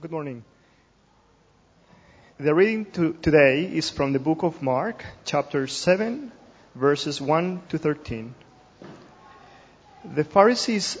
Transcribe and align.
Good 0.00 0.12
morning. 0.12 0.44
The 2.38 2.54
reading 2.54 2.86
to, 2.92 3.12
today 3.20 3.64
is 3.64 3.90
from 3.90 4.14
the 4.14 4.18
book 4.18 4.42
of 4.42 4.62
Mark, 4.62 5.04
chapter 5.26 5.66
7, 5.66 6.32
verses 6.74 7.20
1 7.20 7.60
to 7.68 7.76
13. 7.76 8.34
The 10.14 10.24
Pharisees 10.24 10.96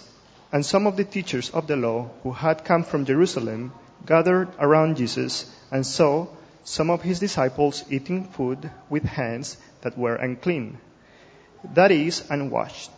and 0.52 0.66
some 0.66 0.86
of 0.86 0.98
the 0.98 1.04
teachers 1.04 1.48
of 1.48 1.66
the 1.66 1.76
law 1.76 2.10
who 2.22 2.32
had 2.32 2.66
come 2.66 2.84
from 2.84 3.06
Jerusalem 3.06 3.72
gathered 4.04 4.48
around 4.58 4.98
Jesus 4.98 5.50
and 5.70 5.86
saw 5.86 6.26
some 6.64 6.90
of 6.90 7.00
his 7.00 7.20
disciples 7.20 7.82
eating 7.88 8.24
food 8.24 8.70
with 8.90 9.04
hands 9.04 9.56
that 9.80 9.96
were 9.96 10.16
unclean, 10.16 10.76
that 11.72 11.90
is, 11.90 12.22
unwashed. 12.28 12.90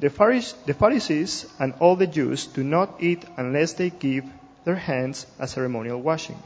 The 0.00 0.08
Pharisees 0.08 1.44
and 1.58 1.74
all 1.80 1.96
the 1.96 2.06
Jews 2.06 2.46
do 2.46 2.64
not 2.64 3.02
eat 3.02 3.26
unless 3.36 3.74
they 3.74 3.90
give 3.90 4.24
their 4.68 4.76
hands 4.76 5.26
a 5.38 5.48
ceremonial 5.48 5.98
washing, 5.98 6.36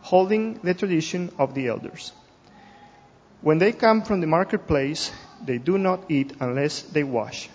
holding 0.00 0.54
the 0.64 0.74
tradition 0.74 1.30
of 1.38 1.54
the 1.54 1.68
elders. 1.68 2.10
When 3.40 3.58
they 3.58 3.70
come 3.70 4.02
from 4.02 4.20
the 4.20 4.26
marketplace, 4.26 5.12
they 5.46 5.58
do 5.58 5.78
not 5.78 6.10
eat 6.10 6.32
unless 6.40 6.82
they 6.82 7.04
wash. 7.04 7.48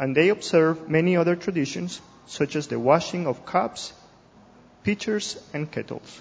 And 0.00 0.16
they 0.16 0.30
observe 0.30 0.88
many 0.90 1.16
other 1.16 1.36
traditions, 1.36 2.00
such 2.26 2.56
as 2.56 2.66
the 2.66 2.80
washing 2.80 3.28
of 3.28 3.46
cups, 3.46 3.92
pitchers, 4.82 5.36
and 5.54 5.70
kettles. 5.70 6.20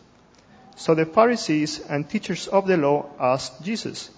So 0.76 0.94
the 0.94 1.08
Pharisees 1.08 1.80
and 1.80 2.08
teachers 2.08 2.48
of 2.48 2.68
the 2.68 2.78
law 2.78 3.10
asked 3.20 3.64
Jesus, 3.64 4.12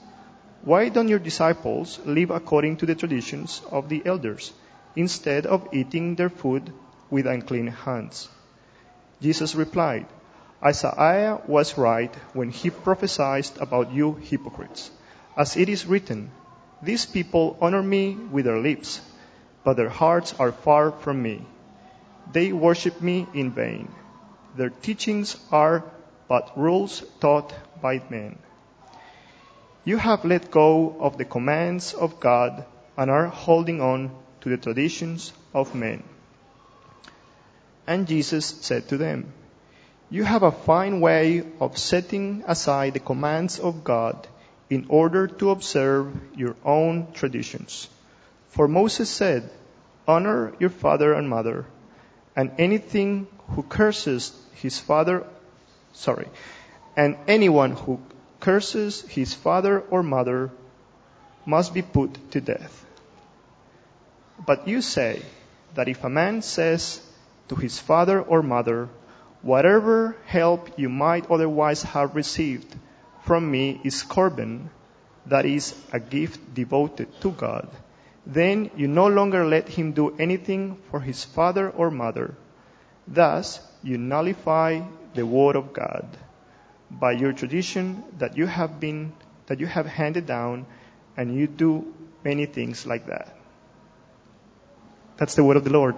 Why 0.64 0.90
don't 0.90 1.08
your 1.08 1.20
disciples 1.20 1.98
live 2.06 2.30
according 2.30 2.76
to 2.78 2.86
the 2.86 2.96
traditions 2.96 3.62
of 3.72 3.88
the 3.88 4.02
elders, 4.06 4.52
instead 4.98 5.46
of 5.46 5.70
eating 5.72 6.16
their 6.16 6.30
food 6.30 6.74
with 7.10 7.26
unclean 7.26 7.68
hands? 7.68 8.28
Jesus 9.22 9.56
replied, 9.56 10.06
Isaiah 10.64 11.40
was 11.48 11.78
right 11.78 12.14
when 12.34 12.50
he 12.50 12.70
prophesied 12.70 13.50
about 13.60 13.92
you 13.92 14.14
hypocrites. 14.16 14.92
As 15.38 15.56
it 15.56 15.70
is 15.70 15.86
written, 15.86 16.32
These 16.82 17.06
people 17.06 17.58
honor 17.62 17.84
me 17.84 18.16
with 18.16 18.46
their 18.46 18.60
lips, 18.60 19.02
but 19.64 19.78
their 19.78 19.90
hearts 19.90 20.34
are 20.40 20.52
far 20.52 20.92
from 20.92 21.22
me. 21.22 21.42
They 22.32 22.52
worship 22.52 23.02
me 23.02 23.28
in 23.34 23.52
vain. 23.52 23.90
Their 24.56 24.70
teachings 24.70 25.38
are 25.52 25.84
but 26.28 26.58
rules 26.58 27.04
taught 27.20 27.54
by 27.82 28.02
men. 28.10 28.38
You 29.84 29.98
have 29.98 30.26
let 30.26 30.52
go 30.52 30.96
of 31.00 31.18
the 31.18 31.26
commands 31.26 31.94
of 31.94 32.20
God 32.20 32.66
and 32.98 33.10
are 33.10 33.28
holding 33.28 33.82
on 33.82 34.12
to 34.42 34.50
the 34.50 34.58
traditions 34.58 35.34
of 35.54 35.74
men. 35.74 36.04
And 37.90 38.08
Jesus 38.08 38.46
said 38.46 38.88
to 38.90 38.98
them, 38.98 39.34
You 40.12 40.24
have 40.24 40.44
a 40.44 40.52
fine 40.52 41.02
way 41.02 41.42
of 41.60 41.80
setting 41.80 42.44
aside 42.46 42.94
the 42.94 43.00
commands 43.00 43.58
of 43.58 43.84
God 43.84 44.28
in 44.70 44.86
order 44.90 45.26
to 45.26 45.50
observe 45.50 46.14
your 46.38 46.56
own 46.64 47.12
traditions. 47.14 47.90
For 48.50 48.68
Moses 48.68 49.10
said, 49.10 49.50
Honor 50.08 50.54
your 50.60 50.70
father 50.70 51.14
and 51.14 51.28
mother, 51.28 51.66
and 52.36 52.52
anything 52.60 53.26
who 53.56 53.64
curses 53.64 54.38
his 54.54 54.78
father 54.78 55.26
sorry. 55.92 56.28
And 56.96 57.18
anyone 57.28 57.72
who 57.72 58.00
curses 58.40 59.02
his 59.02 59.34
father 59.34 59.80
or 59.80 60.04
mother 60.04 60.52
must 61.44 61.74
be 61.74 61.82
put 61.82 62.32
to 62.34 62.40
death. 62.40 62.86
But 64.46 64.68
you 64.68 64.84
say 64.84 65.24
that 65.74 65.88
if 65.88 66.04
a 66.04 66.10
man 66.10 66.44
says 66.44 67.02
to 67.50 67.56
his 67.56 67.80
father 67.80 68.22
or 68.22 68.42
mother, 68.42 68.90
whatever 69.42 70.16
help 70.26 70.78
you 70.78 70.90
might 70.90 71.30
otherwise 71.30 71.84
have 71.84 72.16
received 72.16 72.76
from 73.22 73.50
me 73.50 73.80
is 73.84 74.04
korban, 74.04 74.70
that 75.26 75.46
is 75.46 75.76
a 75.94 76.00
gift 76.00 76.54
devoted 76.54 77.08
to 77.22 77.32
God, 77.32 77.70
then 78.26 78.72
you 78.76 78.88
no 78.88 79.08
longer 79.08 79.46
let 79.46 79.70
him 79.70 79.92
do 79.92 80.16
anything 80.18 80.78
for 80.90 81.00
his 81.00 81.24
father 81.24 81.70
or 81.70 81.92
mother. 81.92 82.36
Thus, 83.08 83.60
you 83.84 83.98
nullify 83.98 84.82
the 85.14 85.26
word 85.26 85.56
of 85.56 85.74
God 85.74 86.06
by 86.92 87.12
your 87.12 87.34
tradition 87.34 88.04
that 88.18 88.38
you 88.38 88.46
have 88.46 88.80
been 88.80 89.14
that 89.48 89.60
you 89.60 89.66
have 89.66 89.86
handed 89.88 90.26
down 90.28 90.66
and 91.18 91.36
you 91.36 91.48
do 91.48 91.94
many 92.24 92.46
things 92.46 92.86
like 92.86 93.08
that. 93.08 93.36
That's 95.18 95.36
the 95.36 95.44
word 95.44 95.58
of 95.58 95.64
the 95.64 95.72
Lord. 95.72 95.96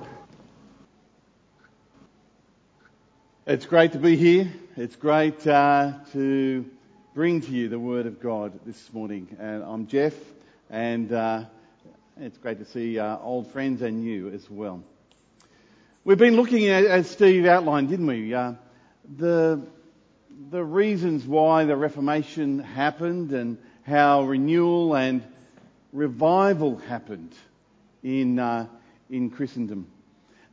It's 3.47 3.65
great 3.65 3.93
to 3.93 3.97
be 3.97 4.17
here. 4.17 4.53
It's 4.77 4.95
great 4.95 5.47
uh, 5.47 5.93
to 6.13 6.63
bring 7.15 7.41
to 7.41 7.51
you 7.51 7.69
the 7.69 7.79
Word 7.79 8.05
of 8.05 8.21
God 8.21 8.59
this 8.67 8.93
morning. 8.93 9.35
And 9.39 9.63
I'm 9.63 9.87
Jeff, 9.87 10.13
and 10.69 11.11
uh, 11.11 11.45
it's 12.19 12.37
great 12.37 12.59
to 12.59 12.65
see 12.65 12.99
uh, 12.99 13.17
old 13.17 13.51
friends 13.51 13.81
and 13.81 14.03
you 14.03 14.29
as 14.29 14.47
well. 14.47 14.83
We've 16.03 16.19
been 16.19 16.35
looking 16.35 16.67
at, 16.67 16.85
as 16.85 17.09
Steve 17.09 17.47
outlined, 17.47 17.89
didn't 17.89 18.05
we? 18.05 18.31
Uh, 18.31 18.53
the, 19.17 19.59
the 20.51 20.63
reasons 20.63 21.25
why 21.25 21.65
the 21.65 21.75
Reformation 21.75 22.59
happened 22.59 23.31
and 23.31 23.57
how 23.87 24.21
renewal 24.21 24.95
and 24.95 25.23
revival 25.91 26.77
happened 26.77 27.33
in, 28.03 28.37
uh, 28.37 28.67
in 29.09 29.31
Christendom. 29.31 29.87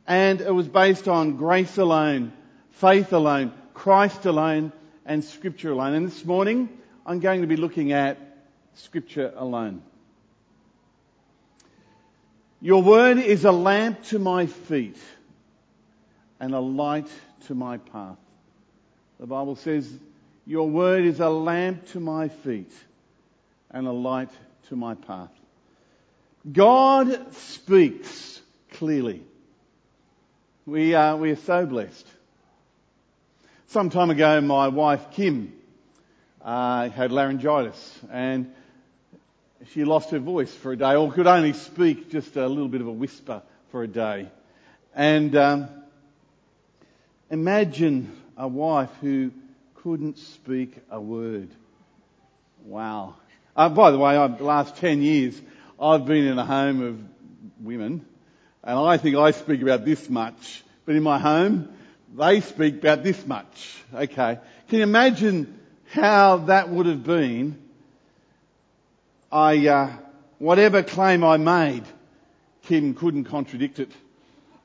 And 0.07 0.41
it 0.41 0.55
was 0.55 0.67
based 0.67 1.07
on 1.07 1.37
grace 1.37 1.77
alone, 1.77 2.33
faith 2.79 3.11
alone, 3.11 3.51
Christ 3.73 4.25
alone, 4.25 4.71
and 5.05 5.23
Scripture 5.23 5.71
alone. 5.71 5.93
And 5.95 6.07
this 6.07 6.23
morning, 6.23 6.69
I'm 7.05 7.19
going 7.19 7.41
to 7.41 7.47
be 7.47 7.57
looking 7.57 7.91
at 7.91 8.17
Scripture 8.75 9.33
alone. 9.35 9.81
Your 12.61 12.81
word 12.81 13.17
is 13.17 13.43
a 13.43 13.51
lamp 13.51 14.03
to 14.05 14.19
my 14.19 14.45
feet 14.45 14.97
and 16.39 16.53
a 16.53 16.59
light 16.59 17.09
to 17.47 17.55
my 17.55 17.77
path. 17.77 18.17
The 19.19 19.27
Bible 19.27 19.57
says, 19.57 19.91
Your 20.45 20.69
word 20.69 21.03
is 21.03 21.19
a 21.19 21.29
lamp 21.29 21.85
to 21.87 21.99
my 21.99 22.29
feet 22.29 22.71
and 23.71 23.87
a 23.87 23.91
light 23.91 24.31
to 24.69 24.77
my 24.77 24.95
path. 24.95 25.31
God 26.49 27.33
speaks 27.33 28.41
clearly. 28.71 29.21
We 30.65 30.93
are, 30.93 31.17
we 31.17 31.31
are 31.31 31.35
so 31.35 31.65
blessed. 31.65 32.07
Some 33.71 33.91
time 33.91 34.09
ago, 34.09 34.41
my 34.41 34.69
wife 34.69 35.11
Kim 35.11 35.53
uh, 36.41 36.89
had 36.89 37.11
laryngitis 37.11 37.99
and 38.11 38.51
she 39.71 39.83
lost 39.83 40.09
her 40.09 40.17
voice 40.17 40.51
for 40.51 40.71
a 40.71 40.75
day, 40.75 40.95
or 40.95 41.11
could 41.11 41.27
only 41.27 41.53
speak 41.53 42.09
just 42.09 42.35
a 42.35 42.47
little 42.47 42.67
bit 42.67 42.81
of 42.81 42.87
a 42.87 42.91
whisper 42.91 43.43
for 43.69 43.83
a 43.83 43.87
day. 43.87 44.27
And 44.95 45.35
um, 45.35 45.69
imagine 47.29 48.11
a 48.35 48.47
wife 48.47 48.89
who 49.01 49.29
couldn't 49.75 50.17
speak 50.17 50.75
a 50.89 50.99
word. 50.99 51.49
Wow. 52.65 53.17
Uh, 53.55 53.69
by 53.69 53.91
the 53.91 53.99
way, 53.99 54.17
I've, 54.17 54.39
the 54.39 54.45
last 54.45 54.77
10 54.77 55.03
years, 55.03 55.39
I've 55.79 56.07
been 56.07 56.25
in 56.25 56.39
a 56.39 56.45
home 56.45 56.81
of 56.81 56.99
women, 57.63 58.03
and 58.63 58.79
I 58.79 58.97
think 58.97 59.15
I 59.15 59.29
speak 59.29 59.61
about 59.61 59.85
this 59.85 60.09
much, 60.09 60.63
but 60.87 60.95
in 60.95 61.03
my 61.03 61.19
home, 61.19 61.75
they 62.15 62.41
speak 62.41 62.75
about 62.75 63.03
this 63.03 63.25
much. 63.25 63.77
Okay. 63.93 64.39
Can 64.67 64.77
you 64.77 64.83
imagine 64.83 65.59
how 65.91 66.37
that 66.37 66.69
would 66.69 66.85
have 66.85 67.03
been? 67.03 67.57
I, 69.31 69.67
uh, 69.67 69.93
whatever 70.37 70.83
claim 70.83 71.23
I 71.23 71.37
made, 71.37 71.83
Kim 72.63 72.93
couldn't 72.93 73.25
contradict 73.25 73.79
it 73.79 73.91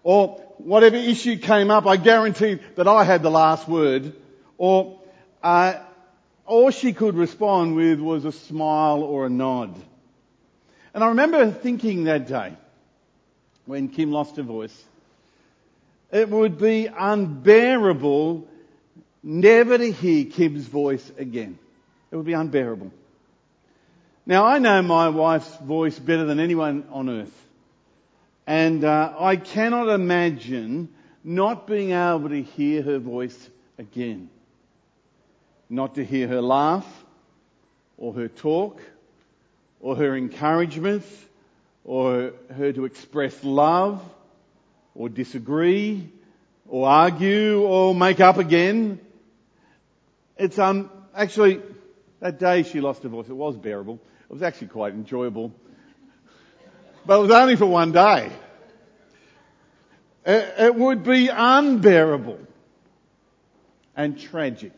or 0.04 0.37
whatever 0.59 0.97
issue 0.97 1.38
came 1.38 1.71
up, 1.71 1.87
I 1.87 1.97
guaranteed 1.97 2.60
that 2.77 2.87
I 2.87 3.03
had 3.03 3.22
the 3.22 3.30
last 3.30 3.66
word, 3.66 4.13
or 4.59 5.01
uh, 5.42 5.74
all 6.47 6.71
she 6.71 6.92
could 6.92 7.16
respond 7.16 7.74
with 7.74 7.98
was 7.98 8.24
a 8.24 8.33
smile 8.33 9.03
or 9.03 9.27
a 9.27 9.30
nod. 9.30 9.74
And 10.92 11.03
I 11.03 11.09
remember 11.09 11.51
thinking 11.51 12.04
that 12.04 12.28
day, 12.28 12.53
when 13.65 13.89
Kim 13.89 14.13
lost 14.13 14.36
her 14.36 14.42
voice, 14.42 14.84
it 16.15 16.31
would 16.31 16.59
be 16.59 16.87
unbearable 16.87 18.47
never 19.25 19.77
to 19.77 19.91
hear 19.91 20.25
Kim's 20.27 20.65
voice 20.65 21.11
again. 21.19 21.59
It 22.13 22.16
would 22.16 22.25
be 22.25 22.34
unbearable. 22.34 22.93
Now 24.25 24.47
I 24.47 24.61
know 24.61 24.81
my 24.81 25.09
wife's 25.09 25.57
voice 25.57 25.99
better 25.99 26.25
than 26.25 26.39
anyone 26.39 26.84
on 26.93 27.11
earth. 27.11 27.34
And 28.47 28.84
uh, 28.84 29.13
I 29.19 29.34
cannot 29.34 29.89
imagine 29.89 30.89
not 31.25 31.66
being 31.66 31.91
able 31.91 32.28
to 32.28 32.43
hear 32.43 32.83
her 32.83 32.99
voice 33.01 33.51
again. 33.77 34.31
Not 35.69 35.97
to 35.97 36.05
hear 36.05 36.28
her 36.28 36.41
laugh, 36.41 36.87
or 37.99 38.13
her 38.13 38.28
talk, 38.28 38.81
or 39.81 39.97
her 39.97 40.15
encouragements, 40.15 41.09
or 41.84 42.34
her 42.57 42.72
to 42.72 42.84
express 42.84 43.43
love, 43.43 44.01
or 44.94 45.08
disagree, 45.08 46.08
or 46.68 46.88
argue 46.88 47.62
or 47.62 47.94
make 47.94 48.20
up 48.20 48.38
again. 48.38 49.00
It's 50.36 50.58
um, 50.58 50.91
actually, 51.14 51.60
that 52.20 52.38
day 52.38 52.62
she 52.62 52.80
lost 52.80 53.02
her 53.02 53.08
voice, 53.08 53.28
it 53.28 53.34
was 53.34 53.56
bearable. 53.56 54.00
It 54.28 54.32
was 54.32 54.42
actually 54.42 54.68
quite 54.68 54.94
enjoyable. 54.94 55.52
But 57.06 57.18
it 57.18 57.22
was 57.22 57.30
only 57.30 57.56
for 57.56 57.66
one 57.66 57.92
day. 57.92 58.32
It, 60.26 60.74
would 60.74 61.04
be 61.04 61.28
unbearable 61.28 62.38
and 63.94 64.18
tragic 64.18 64.72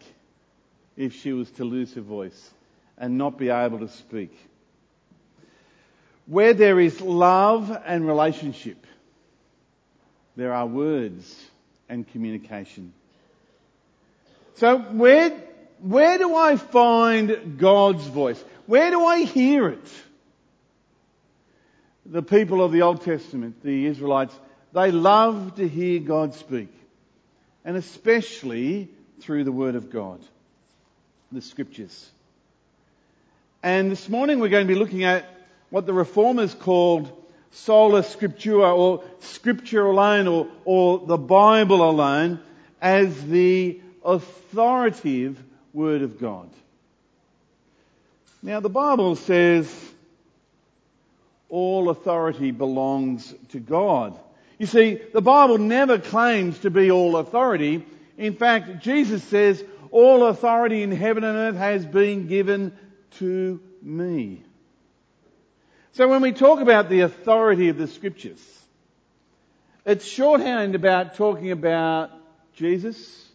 if 0.97 1.15
she 1.15 1.33
was 1.33 1.49
to 1.53 1.65
lose 1.65 1.95
her 1.95 2.01
voice 2.01 2.51
and 2.99 3.17
not 3.17 3.39
be 3.39 3.51
able 3.51 3.79
to 3.79 3.89
speak. 3.89 4.37
Where 6.27 6.53
there 6.53 6.81
is 6.81 7.01
love 7.01 7.77
and 7.87 8.05
relationship, 8.07 8.87
there 10.37 10.53
are 10.53 10.67
words 10.67 11.35
and 11.89 12.07
communication. 12.09 12.93
So 14.57 14.79
where, 14.79 15.31
where 15.81 16.19
do 16.19 16.35
I 16.35 16.57
find 16.57 17.59
God's 17.59 18.07
voice? 18.07 18.43
Where 18.67 18.91
do 18.91 19.05
I 19.05 19.23
hear 19.23 19.69
it? 19.69 19.93
The 22.05 22.23
people 22.23 22.63
of 22.63 22.73
the 22.73 22.83
Old 22.83 23.03
Testament, 23.03 23.63
the 23.63 23.87
Israelites, 23.87 24.39
they 24.73 24.91
loved 24.91 25.57
to 25.57 25.69
hear 25.69 26.01
God 26.01 26.35
speak. 26.35 26.69
And 27.65 27.77
especially 27.77 28.89
through 29.21 29.45
the 29.45 29.53
Word 29.53 29.75
of 29.75 29.91
God, 29.91 30.21
the 31.33 31.41
Scriptures. 31.41 32.11
And 33.63 33.91
this 33.91 34.09
morning 34.09 34.39
we're 34.39 34.49
going 34.49 34.67
to 34.67 34.73
be 34.73 34.79
looking 34.79 35.05
at 35.05 35.27
what 35.71 35.87
the 35.87 35.93
Reformers 35.93 36.55
called 36.55 37.11
sola 37.57 38.03
scriptura 38.03 38.77
or 38.77 39.03
scripture 39.21 39.87
alone 39.87 40.29
or, 40.29 40.47
or 40.65 40.99
the 41.07 41.17
Bible 41.17 41.89
alone 41.89 42.39
as 42.81 43.27
the 43.27 43.81
authoritative 44.05 45.43
Word 45.73 46.03
of 46.03 46.21
God. 46.21 46.49
Now 48.43 48.61
the 48.61 48.69
Bible 48.69 49.17
says 49.17 49.67
all 51.49 51.89
authority 51.89 52.51
belongs 52.51 53.35
to 53.51 53.59
God. 53.59 54.19
You 54.59 54.67
see, 54.67 55.01
the 55.13 55.23
Bible 55.23 55.59
never 55.59 55.99
claims 55.99 56.59
to 56.61 56.71
be 56.71 56.91
all 56.91 57.17
authority. 57.17 57.85
In 58.17 58.35
fact, 58.35 58.81
Jesus 58.81 59.23
says, 59.25 59.63
all 59.91 60.27
authority 60.27 60.83
in 60.83 60.93
heaven 60.93 61.25
and 61.25 61.37
earth 61.37 61.57
has 61.57 61.87
been 61.87 62.27
given 62.27 62.77
to 63.19 63.61
me. 63.83 64.43
So 65.97 66.07
when 66.09 66.21
we 66.21 66.33
talk 66.33 66.61
about 66.61 66.91
the 66.91 67.01
authority 67.01 67.71
of 67.71 67.79
the 67.79 67.87
scriptures, 67.87 68.39
it's 69.87 70.05
shorthand 70.05 70.75
about 70.75 71.15
talking 71.15 71.53
about 71.53 72.11
Jesus 72.53 73.27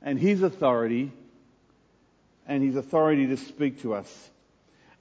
and 0.00 0.18
his 0.18 0.42
authority 0.42 1.12
and 2.46 2.62
his 2.62 2.76
authority 2.76 3.26
to 3.26 3.36
speak 3.36 3.82
to 3.82 3.92
us. 3.92 4.30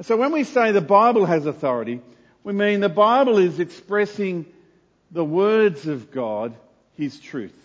So 0.02 0.18
when 0.18 0.34
we 0.34 0.44
say 0.44 0.74
the 0.74 0.82
Bible 0.82 1.26
has 1.26 1.46
authority, 1.46 2.02
we 2.44 2.52
mean 2.52 2.82
the 2.82 2.90
Bible 2.90 3.38
is 3.38 3.62
expressing 3.62 4.46
the 5.10 5.24
words 5.24 5.88
of 5.88 6.12
God, 6.12 6.54
his 6.98 7.18
truth. 7.18 7.56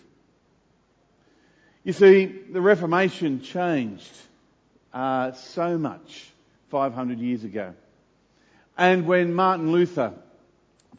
You 1.83 1.91
see, 1.91 2.23
the 2.25 2.61
Reformation 2.61 3.41
changed 3.41 4.15
uh, 4.93 5.33
so 5.33 5.77
much 5.77 6.29
500 6.69 7.19
years 7.19 7.43
ago. 7.43 7.73
And 8.79 9.05
when 9.05 9.33
Martin 9.33 9.73
Luther, 9.73 10.13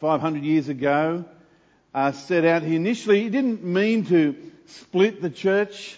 500 0.01 0.43
years 0.43 0.69
ago, 0.69 1.25
uh, 1.95 2.11
set 2.11 2.45
out, 2.45 2.61
he 2.61 2.75
initially 2.75 3.23
he 3.23 3.29
didn't 3.29 3.63
mean 3.63 4.05
to 4.05 4.35
split 4.67 5.19
the 5.19 5.31
church. 5.31 5.97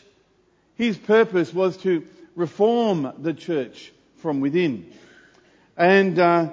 His 0.75 0.97
purpose 0.97 1.53
was 1.53 1.75
to 1.79 2.07
reform 2.37 3.11
the 3.19 3.33
church 3.33 3.91
from 4.19 4.39
within. 4.39 4.93
And 5.75 6.17
uh, 6.19 6.51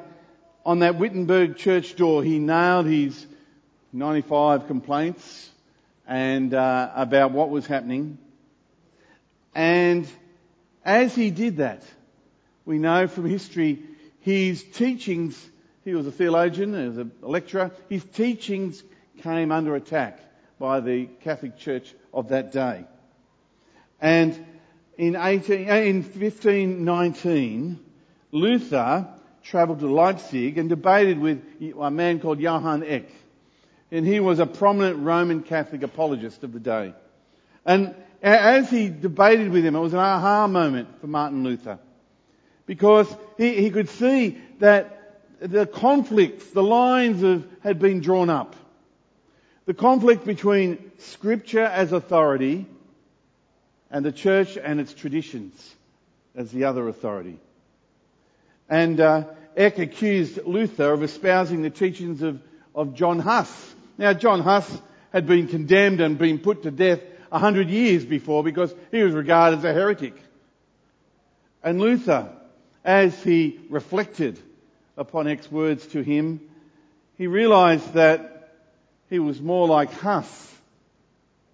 on 0.66 0.80
that 0.80 0.96
Wittenberg 0.96 1.56
church 1.56 1.94
door, 1.94 2.24
he 2.24 2.40
nailed 2.40 2.86
his 2.86 3.24
95 3.92 4.66
complaints 4.66 5.48
and 6.08 6.52
uh, 6.52 6.90
about 6.96 7.30
what 7.30 7.50
was 7.50 7.68
happening. 7.68 8.18
And 9.54 10.08
as 10.84 11.14
he 11.14 11.30
did 11.30 11.58
that, 11.58 11.84
we 12.64 12.78
know 12.78 13.06
from 13.06 13.26
history 13.26 13.84
his 14.20 14.62
teachings, 14.62 15.50
he 15.84 15.94
was 15.94 16.06
a 16.06 16.12
theologian, 16.12 16.74
he 16.74 16.88
was 16.88 16.98
a 16.98 17.08
lecturer, 17.22 17.70
his 17.88 18.04
teachings 18.04 18.82
came 19.22 19.50
under 19.50 19.74
attack 19.74 20.20
by 20.58 20.80
the 20.80 21.06
Catholic 21.22 21.56
Church 21.56 21.94
of 22.12 22.28
that 22.28 22.52
day. 22.52 22.84
And 24.00 24.46
in, 24.96 25.16
18, 25.16 25.70
uh, 25.70 25.74
in 25.74 26.02
1519, 26.02 27.80
Luther 28.32 29.08
travelled 29.42 29.80
to 29.80 29.86
Leipzig 29.86 30.58
and 30.58 30.68
debated 30.68 31.18
with 31.18 31.42
a 31.80 31.90
man 31.90 32.20
called 32.20 32.40
Johann 32.40 32.84
Eck. 32.84 33.06
And 33.90 34.06
he 34.06 34.20
was 34.20 34.38
a 34.38 34.46
prominent 34.46 34.98
Roman 34.98 35.42
Catholic 35.42 35.82
apologist 35.82 36.44
of 36.44 36.52
the 36.52 36.60
day. 36.60 36.94
And 37.64 37.94
as 38.22 38.70
he 38.70 38.90
debated 38.90 39.50
with 39.50 39.64
him, 39.64 39.74
it 39.74 39.80
was 39.80 39.94
an 39.94 39.98
aha 39.98 40.46
moment 40.46 41.00
for 41.00 41.06
Martin 41.06 41.42
Luther 41.42 41.78
because 42.70 43.12
he, 43.36 43.62
he 43.62 43.70
could 43.72 43.88
see 43.88 44.38
that 44.60 45.24
the 45.40 45.66
conflicts, 45.66 46.50
the 46.50 46.62
lines 46.62 47.20
of, 47.24 47.44
had 47.64 47.80
been 47.80 47.98
drawn 47.98 48.30
up. 48.30 48.54
The 49.66 49.74
conflict 49.74 50.24
between 50.24 50.92
scripture 50.98 51.64
as 51.64 51.90
authority 51.90 52.66
and 53.90 54.04
the 54.04 54.12
church 54.12 54.56
and 54.56 54.78
its 54.78 54.94
traditions 54.94 55.74
as 56.36 56.52
the 56.52 56.62
other 56.62 56.86
authority. 56.86 57.40
And 58.68 59.00
uh, 59.00 59.24
Eck 59.56 59.80
accused 59.80 60.38
Luther 60.46 60.92
of 60.92 61.02
espousing 61.02 61.62
the 61.62 61.70
teachings 61.70 62.22
of, 62.22 62.40
of 62.72 62.94
John 62.94 63.18
Huss. 63.18 63.74
Now, 63.98 64.12
John 64.12 64.42
Huss 64.42 64.80
had 65.12 65.26
been 65.26 65.48
condemned 65.48 66.00
and 66.00 66.16
been 66.16 66.38
put 66.38 66.62
to 66.62 66.70
death 66.70 67.00
a 67.32 67.38
hundred 67.40 67.68
years 67.68 68.04
before 68.04 68.44
because 68.44 68.72
he 68.92 69.02
was 69.02 69.12
regarded 69.12 69.58
as 69.58 69.64
a 69.64 69.72
heretic. 69.72 70.14
And 71.64 71.80
Luther 71.80 72.36
as 72.84 73.22
he 73.22 73.60
reflected 73.68 74.38
upon 74.96 75.28
Eck's 75.28 75.50
words 75.50 75.86
to 75.88 76.02
him, 76.02 76.40
he 77.16 77.26
realized 77.26 77.94
that 77.94 78.54
he 79.08 79.18
was 79.18 79.40
more 79.40 79.66
like 79.66 79.92
Huss. 79.92 80.54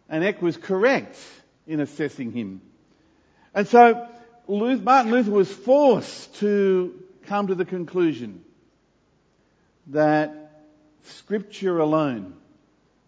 And 0.09 0.23
Eck 0.23 0.41
was 0.41 0.57
correct 0.57 1.17
in 1.67 1.81
assessing 1.81 2.33
him. 2.33 2.61
And 3.55 3.67
so 3.67 4.09
Martin 4.49 5.11
Luther 5.11 5.31
was 5.31 5.51
forced 5.51 6.37
to 6.37 7.03
come 7.25 7.49
to 7.49 7.55
the 7.55 7.65
conclusion 7.65 8.45
that 9.89 10.65
scripture 11.05 11.79
alone 11.79 12.35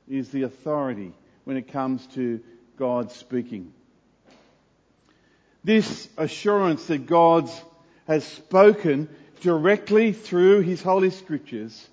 is 0.08 0.30
the 0.30 0.42
authority 0.42 1.12
when 1.44 1.56
it 1.56 1.72
comes 1.72 2.06
to 2.08 2.40
God 2.76 3.12
speaking. 3.12 3.72
This 5.62 6.08
assurance 6.16 6.86
that 6.86 7.06
God's 7.06 7.52
has 8.08 8.24
spoken 8.24 9.06
directly 9.42 10.12
through 10.12 10.60
his 10.62 10.82
Holy 10.82 11.10
Scriptures 11.10 11.86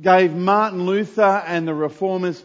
gave 0.00 0.34
Martin 0.34 0.86
Luther 0.86 1.42
and 1.46 1.68
the 1.68 1.74
Reformers 1.74 2.42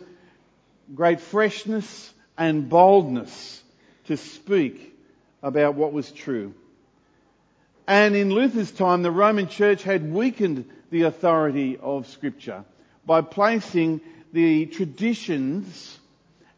great 0.94 1.22
freshness 1.22 2.14
and 2.38 2.70
boldness 2.70 3.64
to 4.06 4.18
speak 4.18 4.96
about 5.42 5.76
what 5.76 5.94
was 5.94 6.12
true. 6.12 6.54
And 7.88 8.16
in 8.16 8.32
Luther's 8.32 8.70
time, 8.70 9.02
the 9.02 9.12
Roman 9.12 9.48
Church 9.48 9.82
had 9.82 10.12
weakened 10.12 10.70
the 10.92 11.04
authority 11.04 11.78
of 11.78 12.06
Scripture 12.06 12.66
by 13.06 13.22
placing 13.22 14.02
the 14.34 14.66
traditions 14.66 15.98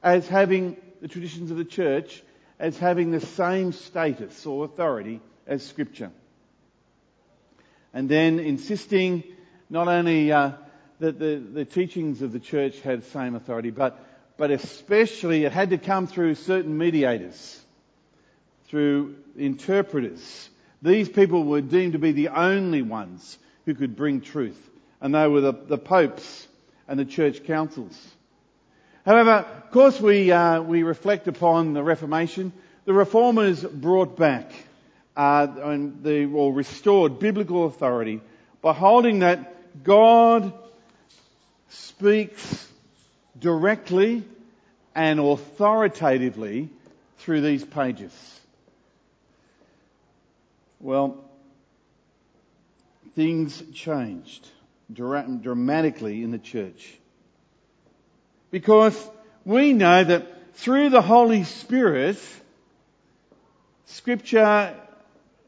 as 0.01 0.27
having, 0.27 0.75
the 1.01 1.07
traditions 1.07 1.51
of 1.51 1.57
the 1.57 1.65
church, 1.65 2.23
as 2.59 2.79
having 2.79 3.11
the 3.11 3.21
same 3.21 3.71
status 3.73 4.45
or 4.45 4.65
authority 4.65 5.21
as 5.45 5.63
Scripture 5.63 6.11
and 7.93 8.07
then 8.07 8.39
insisting 8.39 9.23
not 9.69 9.87
only 9.87 10.31
uh, 10.31 10.51
that 10.99 11.19
the, 11.19 11.35
the 11.53 11.65
teachings 11.65 12.21
of 12.21 12.31
the 12.31 12.39
church 12.39 12.79
had 12.81 13.03
same 13.05 13.35
authority, 13.35 13.71
but, 13.71 13.99
but 14.37 14.51
especially 14.51 15.45
it 15.45 15.51
had 15.51 15.71
to 15.71 15.77
come 15.77 16.07
through 16.07 16.35
certain 16.35 16.77
mediators, 16.77 17.59
through 18.67 19.15
interpreters. 19.37 20.49
These 20.81 21.09
people 21.09 21.43
were 21.43 21.61
deemed 21.61 21.93
to 21.93 21.99
be 21.99 22.11
the 22.11 22.29
only 22.29 22.81
ones 22.81 23.37
who 23.65 23.75
could 23.75 23.95
bring 23.95 24.21
truth, 24.21 24.59
and 24.99 25.13
they 25.13 25.27
were 25.27 25.41
the, 25.41 25.53
the 25.53 25.77
popes 25.77 26.47
and 26.87 26.99
the 26.99 27.05
church 27.05 27.43
councils. 27.45 27.97
However, 29.05 29.31
of 29.31 29.71
course, 29.71 29.99
we 29.99 30.31
uh, 30.31 30.61
we 30.61 30.83
reflect 30.83 31.27
upon 31.27 31.73
the 31.73 31.81
Reformation. 31.81 32.53
The 32.85 32.93
reformers 32.93 33.63
brought 33.63 34.15
back 34.15 34.51
uh, 35.15 35.47
and 35.63 36.03
the, 36.03 36.25
or 36.25 36.53
restored 36.53 37.19
biblical 37.19 37.65
authority 37.65 38.21
by 38.61 38.73
holding 38.73 39.19
that 39.19 39.83
God 39.83 40.53
speaks 41.69 42.67
directly 43.39 44.23
and 44.93 45.19
authoritatively 45.19 46.69
through 47.19 47.41
these 47.41 47.63
pages. 47.63 48.11
Well, 50.79 51.23
things 53.15 53.61
changed 53.73 54.47
dramatically 54.93 56.23
in 56.23 56.31
the 56.31 56.39
church. 56.39 56.97
Because 58.49 59.09
we 59.45 59.73
know 59.73 60.03
that 60.03 60.55
through 60.55 60.89
the 60.89 61.01
Holy 61.01 61.43
Spirit, 61.43 62.17
Scripture 63.85 64.75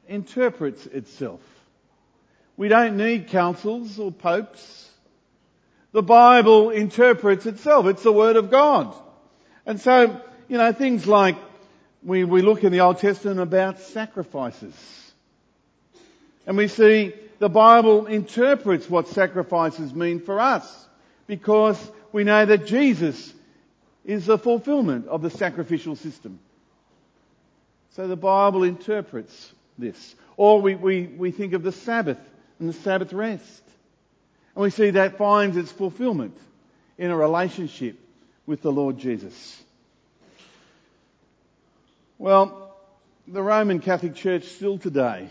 interprets 0.07 0.85
itself. 0.87 1.41
We 2.57 2.67
don't 2.67 2.97
need 2.97 3.27
councils 3.29 3.99
or 3.99 4.11
popes. 4.11 4.89
The 5.91 6.03
Bible 6.03 6.69
interprets 6.69 7.45
itself. 7.45 7.85
It's 7.87 8.03
the 8.03 8.11
Word 8.11 8.35
of 8.35 8.51
God. 8.51 8.93
And 9.65 9.79
so, 9.79 10.21
you 10.47 10.57
know, 10.57 10.71
things 10.71 11.07
like 11.07 11.35
we, 12.03 12.23
we 12.23 12.41
look 12.41 12.63
in 12.63 12.71
the 12.71 12.81
Old 12.81 12.99
Testament 12.99 13.39
about 13.39 13.79
sacrifices. 13.79 14.73
And 16.45 16.57
we 16.57 16.67
see 16.67 17.13
the 17.39 17.49
Bible 17.49 18.05
interprets 18.07 18.89
what 18.89 19.07
sacrifices 19.07 19.93
mean 19.93 20.19
for 20.19 20.39
us 20.39 20.87
because 21.27 21.79
we 22.11 22.23
know 22.23 22.45
that 22.45 22.65
Jesus 22.65 23.33
is 24.05 24.25
the 24.25 24.37
fulfillment 24.37 25.07
of 25.07 25.21
the 25.21 25.29
sacrificial 25.29 25.95
system. 25.95 26.39
So 27.91 28.07
the 28.07 28.15
Bible 28.15 28.63
interprets 28.63 29.53
this. 29.77 30.15
Or 30.37 30.61
we, 30.61 30.75
we, 30.75 31.03
we 31.05 31.31
think 31.31 31.53
of 31.53 31.63
the 31.63 31.71
Sabbath 31.71 32.19
and 32.59 32.69
the 32.69 32.73
Sabbath 32.73 33.13
rest. 33.13 33.63
And 34.55 34.63
we 34.63 34.69
see 34.69 34.91
that 34.91 35.17
finds 35.17 35.57
its 35.57 35.71
fulfillment 35.71 36.37
in 36.97 37.11
a 37.11 37.17
relationship 37.17 37.97
with 38.45 38.61
the 38.61 38.71
Lord 38.71 38.97
Jesus. 38.97 39.61
Well, 42.17 42.75
the 43.27 43.41
Roman 43.41 43.79
Catholic 43.79 44.15
Church 44.15 44.45
still 44.45 44.77
today 44.77 45.29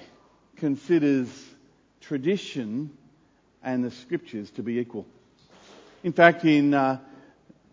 considers 0.56 1.28
tradition 2.00 2.90
and 3.62 3.84
the 3.84 3.90
scriptures 3.90 4.50
to 4.52 4.62
be 4.62 4.78
equal. 4.78 5.06
In 6.02 6.12
fact, 6.12 6.44
in 6.44 6.74
uh, 6.74 6.98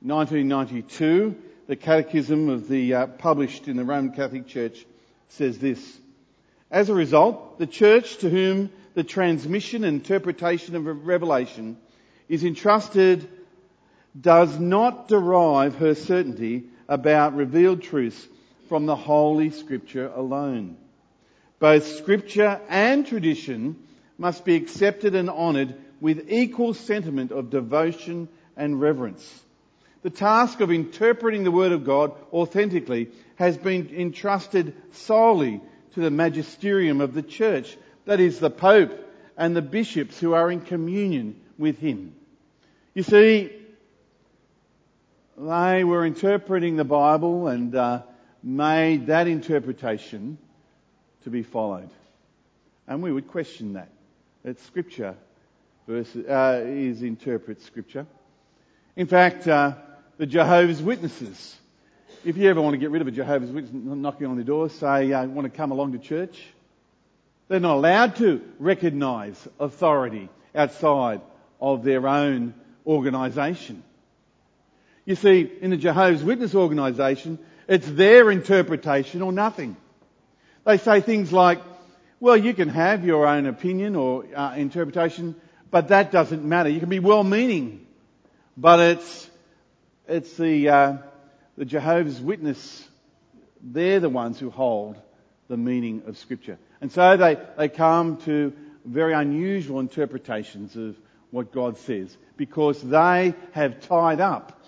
1992, 0.02 1.36
the 1.68 1.76
Catechism 1.76 2.50
of 2.50 2.68
the 2.68 2.94
uh, 2.94 3.08
published 3.08 3.68
in 3.68 3.78
the 3.78 3.84
Roman 3.84 4.12
Catholic 4.12 4.48
Church 4.48 4.86
says 5.30 5.58
this: 5.58 5.98
As 6.72 6.90
a 6.90 6.94
result, 6.94 7.58
the 7.58 7.68
Church 7.68 8.18
to 8.18 8.30
whom 8.30 8.70
the 8.94 9.04
transmission 9.04 9.84
and 9.84 9.98
interpretation 9.98 10.76
of 10.76 11.08
revelation 11.08 11.78
is 12.28 12.44
entrusted 12.44 13.28
does 14.20 14.60
not 14.60 15.08
derive 15.08 15.76
her 15.76 15.96
certainty 15.96 16.66
about 16.88 17.36
revealed 17.36 17.82
truths 17.82 18.28
from 18.68 18.86
the 18.86 18.96
Holy 18.96 19.50
Scripture 19.50 20.12
alone. 20.16 20.78
Both 21.60 21.98
Scripture 21.98 22.62
and 22.70 23.06
tradition 23.06 23.76
must 24.18 24.46
be 24.46 24.56
accepted 24.56 25.16
and 25.16 25.30
honoured 25.30 25.76
with 26.00 26.32
equal 26.32 26.74
sentiment 26.74 27.32
of 27.32 27.50
devotion 27.50 28.30
and 28.56 28.80
reverence. 28.80 29.44
The 30.04 30.10
task 30.10 30.62
of 30.62 30.72
interpreting 30.72 31.44
the 31.44 31.52
Word 31.52 31.72
of 31.72 31.84
God 31.84 32.14
authentically 32.32 33.10
has 33.36 33.58
been 33.58 33.90
entrusted 33.90 34.74
solely 34.92 35.62
to 35.94 36.02
the 36.02 36.12
magisterium 36.12 37.02
of 37.02 37.14
the 37.14 37.24
church, 37.24 37.78
that 38.06 38.20
is, 38.20 38.40
the 38.40 38.50
Pope 38.50 38.92
and 39.38 39.56
the 39.56 39.62
bishops 39.62 40.20
who 40.20 40.34
are 40.34 40.52
in 40.52 40.62
communion 40.62 41.40
with 41.58 41.80
him. 41.80 42.14
You 42.94 43.04
see, 43.04 43.52
they 45.38 45.84
were 45.84 46.06
interpreting 46.06 46.76
the 46.76 46.84
Bible 46.84 47.48
and 47.48 47.74
uh, 47.74 48.02
made 48.44 49.08
that 49.08 49.28
interpretation 49.28 50.38
to 51.24 51.30
be 51.30 51.44
followed. 51.44 51.90
And 52.88 53.02
we 53.02 53.12
would 53.12 53.28
question 53.28 53.74
that. 53.74 53.90
That 54.44 54.60
Scripture 54.62 55.16
versus, 55.88 56.26
uh, 56.26 56.64
is 56.66 57.04
interpret 57.04 57.62
Scripture. 57.62 58.06
In 58.96 59.08
fact, 59.08 59.48
uh, 59.48 59.76
the 60.18 60.26
Jehovah's 60.26 60.82
Witnesses, 60.82 61.56
if 62.26 62.38
you 62.38 62.50
ever 62.50 62.62
want 62.62 62.74
to 62.74 62.78
get 62.78 62.92
rid 62.92 63.02
of 63.02 63.08
a 63.08 63.12
Jehovah's 63.12 63.52
Witness 63.52 63.72
knocking 63.74 64.28
on 64.28 64.38
the 64.38 64.44
door, 64.44 64.70
say, 64.70 65.14
uh, 65.14 65.26
want 65.26 65.52
to 65.52 65.56
come 65.56 65.72
along 65.72 65.94
to 65.94 66.00
church, 66.00 66.44
they're 67.48 67.60
not 67.60 67.76
allowed 67.76 68.16
to 68.18 68.42
recognise 68.60 69.48
authority 69.60 70.30
outside 70.54 71.22
of 71.62 71.84
their 71.84 72.08
own 72.08 72.54
organisation. 72.86 73.84
You 75.06 75.16
see, 75.16 75.50
in 75.62 75.72
the 75.72 75.78
Jehovah's 75.78 76.24
Witness 76.24 76.54
organisation, 76.56 77.40
it's 77.68 77.90
their 77.90 78.32
interpretation 78.32 79.22
or 79.22 79.32
nothing. 79.32 79.76
They 80.66 80.78
say 80.78 81.02
things 81.02 81.32
like, 81.32 81.60
well, 82.20 82.38
you 82.38 82.54
can 82.54 82.70
have 82.70 83.06
your 83.06 83.26
own 83.26 83.46
opinion 83.46 83.96
or 83.96 84.26
uh, 84.36 84.56
interpretation, 84.56 85.36
but 85.72 85.88
that 85.88 86.12
doesn't 86.12 86.44
matter. 86.44 86.70
You 86.70 86.80
can 86.80 86.90
be 86.90 87.00
well-meaning, 87.00 87.86
but 88.58 88.80
it's 88.80 89.30
it's 90.08 90.36
the 90.38 90.70
uh, 90.70 90.98
the 91.60 91.66
Jehovah's 91.66 92.22
Witness. 92.22 92.88
They're 93.62 94.00
the 94.00 94.10
ones 94.10 94.40
who 94.40 94.50
hold 94.50 94.96
the 95.50 95.58
meaning 95.58 96.04
of 96.08 96.18
Scripture, 96.18 96.58
and 96.80 96.90
so 96.90 97.18
they 97.18 97.38
they 97.58 97.68
come 97.68 98.18
to 98.22 98.54
very 98.86 99.14
unusual 99.14 99.82
interpretations 99.82 100.78
of 100.78 100.96
what 101.32 101.52
God 101.52 101.78
says 101.78 102.16
because 102.38 102.82
they 102.82 103.36
have 103.52 103.82
tied 103.82 104.22
up 104.22 104.64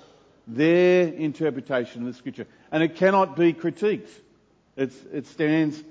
their 0.45 1.07
interpretation 1.07 2.01
of 2.01 2.07
the 2.07 2.13
Scripture, 2.13 2.45
and 2.71 2.83
it 2.83 2.97
cannot 2.97 3.37
be 3.37 3.53
critiqued. 3.53 4.09
It's, 4.75 4.95
it 5.13 5.27
stands 5.27 5.81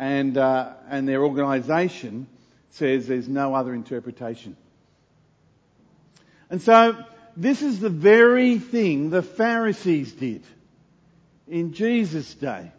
and, 0.00 0.36
uh, 0.36 0.72
and 0.88 1.06
their 1.06 1.22
organisation 1.22 2.26
says 2.70 3.06
there's 3.06 3.28
no 3.28 3.54
other 3.54 3.72
interpretation. 3.72 4.56
And 6.48 6.60
so 6.60 6.96
this 7.36 7.62
is 7.62 7.80
the 7.80 7.90
very 7.90 8.58
thing 8.58 9.10
the 9.10 9.22
Pharisees 9.22 10.12
did 10.12 10.42
in 11.48 11.72
Jesus' 11.72 12.34
day. 12.34 12.70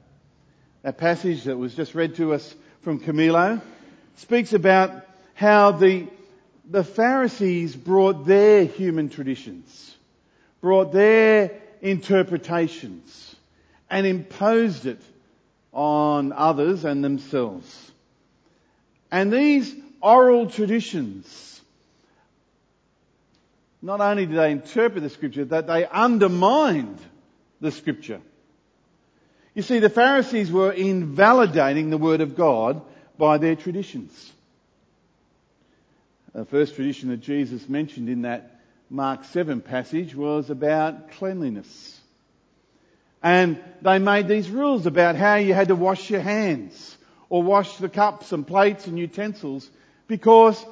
That 0.84 0.98
passage 0.98 1.43
that 1.43 1.58
was 1.58 1.75
just 1.75 1.93
read 1.93 2.15
to 2.15 2.34
us 2.34 2.55
from 2.81 3.00
Camilo 3.00 3.62
speaks 4.15 4.53
about 4.53 4.91
how 5.34 5.72
the, 5.72 6.08
the 6.70 6.84
Pharisees 6.84 7.75
brought 7.75 8.25
their 8.25 8.65
human 8.65 9.10
traditions, 9.10 9.96
brought 10.62 10.91
their 10.91 11.51
interpretations, 11.81 13.36
and 13.89 14.08
imposed 14.08 14.86
it 14.86 15.01
on 15.74 16.31
others 16.34 16.86
and 16.86 17.03
themselves. 17.03 17.91
And 19.12 19.31
these 19.31 19.74
oral 20.01 20.50
traditions, 20.50 21.50
not 23.81 24.01
only 24.01 24.25
did 24.25 24.35
they 24.35 24.51
interpret 24.51 25.03
the 25.03 25.09
scripture, 25.09 25.45
that 25.45 25.67
they 25.67 25.88
undermined 25.88 27.00
the 27.59 27.71
scripture. 27.71 28.21
You 29.53 29.61
see, 29.61 29.79
the 29.79 29.89
Pharisees 29.89 30.51
were 30.51 30.71
invalidating 30.71 31.89
the 31.89 31.97
word 31.97 32.21
of 32.21 32.35
God 32.35 32.81
by 33.17 33.38
their 33.38 33.55
traditions. 33.55 34.31
The 36.33 36.45
first 36.45 36.75
tradition 36.75 37.09
that 37.09 37.17
Jesus 37.17 37.67
mentioned 37.67 38.07
in 38.07 38.21
that 38.21 38.61
Mark 38.89 39.25
7 39.25 39.61
passage 39.61 40.15
was 40.15 40.50
about 40.50 41.11
cleanliness. 41.11 42.00
And 43.23 43.61
they 43.81 44.00
made 44.00 44.27
these 44.27 44.50
rules 44.50 44.85
about 44.85 45.15
how 45.15 45.35
you 45.35 45.53
had 45.53 45.67
to 45.67 45.75
wash 45.75 46.09
your 46.09 46.21
hands 46.21 46.97
or 47.29 47.43
wash 47.43 47.77
the 47.77 47.89
cups 47.89 48.31
and 48.31 48.47
plates 48.47 48.88
and 48.88 48.97
utensils 48.97 49.69
because 50.07 50.63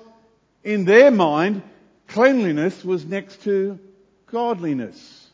in 0.64 0.86
their 0.86 1.12
mind, 1.12 1.62
cleanliness 2.10 2.84
was 2.84 3.06
next 3.06 3.44
to 3.44 3.80
godliness. 4.28 5.28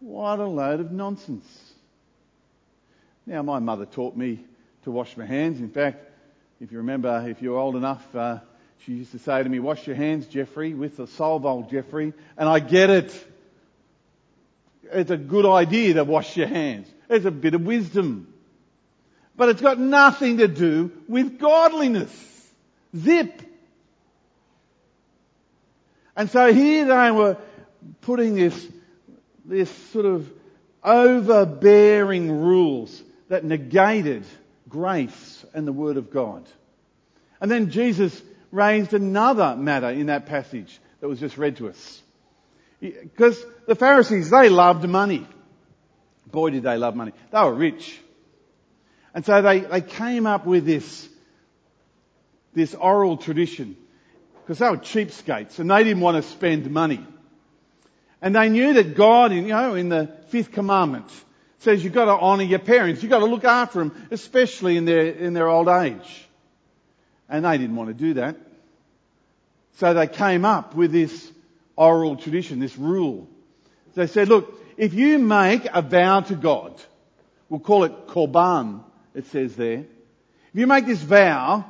What 0.00 0.38
a 0.38 0.46
load 0.46 0.80
of 0.80 0.92
nonsense. 0.92 1.46
Now, 3.26 3.42
my 3.42 3.58
mother 3.58 3.86
taught 3.86 4.16
me 4.16 4.44
to 4.84 4.90
wash 4.90 5.16
my 5.16 5.26
hands. 5.26 5.60
In 5.60 5.70
fact, 5.70 6.04
if 6.60 6.72
you 6.72 6.78
remember, 6.78 7.24
if 7.28 7.42
you're 7.42 7.58
old 7.58 7.76
enough, 7.76 8.04
uh, 8.14 8.38
she 8.84 8.92
used 8.92 9.12
to 9.12 9.18
say 9.18 9.42
to 9.42 9.48
me, 9.48 9.58
wash 9.60 9.86
your 9.86 9.96
hands, 9.96 10.26
Jeffrey, 10.26 10.74
with 10.74 10.96
the 10.96 11.06
Solvol, 11.06 11.70
Jeffrey. 11.70 12.12
And 12.36 12.48
I 12.48 12.58
get 12.58 12.90
it 12.90 13.26
it's 14.92 15.10
a 15.10 15.16
good 15.16 15.46
idea 15.46 15.94
to 15.94 16.04
wash 16.04 16.36
your 16.36 16.46
hands. 16.46 16.88
It's 17.08 17.24
a 17.24 17.30
bit 17.30 17.54
of 17.54 17.62
wisdom. 17.62 18.32
But 19.36 19.48
it's 19.48 19.62
got 19.62 19.78
nothing 19.78 20.38
to 20.38 20.48
do 20.48 20.92
with 21.08 21.38
godliness. 21.38 22.12
Zip. 22.96 23.40
And 26.16 26.30
so 26.30 26.52
here 26.52 26.84
they 26.84 27.10
were 27.10 27.36
putting 28.02 28.34
this, 28.34 28.68
this 29.44 29.70
sort 29.92 30.06
of 30.06 30.30
overbearing 30.84 32.30
rules 32.30 33.02
that 33.28 33.44
negated 33.44 34.24
grace 34.68 35.44
and 35.54 35.66
the 35.66 35.72
Word 35.72 35.96
of 35.96 36.10
God. 36.10 36.46
And 37.40 37.50
then 37.50 37.70
Jesus 37.70 38.20
raised 38.50 38.92
another 38.92 39.56
matter 39.56 39.90
in 39.90 40.06
that 40.06 40.26
passage 40.26 40.78
that 41.00 41.08
was 41.08 41.18
just 41.18 41.38
read 41.38 41.56
to 41.56 41.68
us. 41.68 42.02
Because 42.80 43.42
the 43.66 43.74
Pharisees, 43.74 44.30
they 44.30 44.48
loved 44.48 44.86
money. 44.88 45.26
Boy, 46.26 46.50
did 46.50 46.62
they 46.62 46.76
love 46.76 46.96
money. 46.96 47.12
They 47.30 47.40
were 47.40 47.54
rich. 47.54 47.98
And 49.14 49.24
so 49.24 49.42
they, 49.42 49.60
they 49.60 49.80
came 49.80 50.26
up 50.26 50.46
with 50.46 50.64
this, 50.64 51.08
this 52.54 52.74
oral 52.74 53.16
tradition. 53.16 53.76
Because 54.42 54.58
they 54.58 54.68
were 54.68 54.76
cheapskates 54.76 55.58
and 55.58 55.70
they 55.70 55.84
didn't 55.84 56.00
want 56.00 56.22
to 56.22 56.28
spend 56.30 56.70
money. 56.70 57.04
And 58.20 58.34
they 58.36 58.48
knew 58.48 58.74
that 58.74 58.94
God, 58.94 59.32
you 59.32 59.42
know, 59.42 59.74
in 59.74 59.88
the 59.88 60.08
fifth 60.28 60.52
commandment 60.52 61.10
says 61.58 61.82
you've 61.84 61.92
got 61.92 62.06
to 62.06 62.12
honour 62.12 62.42
your 62.42 62.58
parents. 62.58 63.02
You've 63.02 63.10
got 63.10 63.20
to 63.20 63.26
look 63.26 63.44
after 63.44 63.78
them, 63.78 64.08
especially 64.10 64.76
in 64.76 64.84
their, 64.84 65.06
in 65.06 65.32
their 65.32 65.48
old 65.48 65.68
age. 65.68 66.26
And 67.28 67.44
they 67.44 67.56
didn't 67.58 67.76
want 67.76 67.88
to 67.88 67.94
do 67.94 68.14
that. 68.14 68.36
So 69.78 69.94
they 69.94 70.06
came 70.06 70.44
up 70.44 70.74
with 70.74 70.92
this 70.92 71.30
oral 71.76 72.16
tradition, 72.16 72.60
this 72.60 72.76
rule. 72.76 73.28
They 73.94 74.06
said, 74.06 74.28
look, 74.28 74.60
if 74.76 74.94
you 74.94 75.18
make 75.18 75.66
a 75.72 75.82
vow 75.82 76.20
to 76.20 76.34
God, 76.34 76.80
we'll 77.48 77.60
call 77.60 77.84
it 77.84 78.06
korban, 78.08 78.82
it 79.14 79.26
says 79.26 79.54
there. 79.56 79.78
If 79.78 80.54
you 80.54 80.66
make 80.66 80.86
this 80.86 81.00
vow 81.00 81.64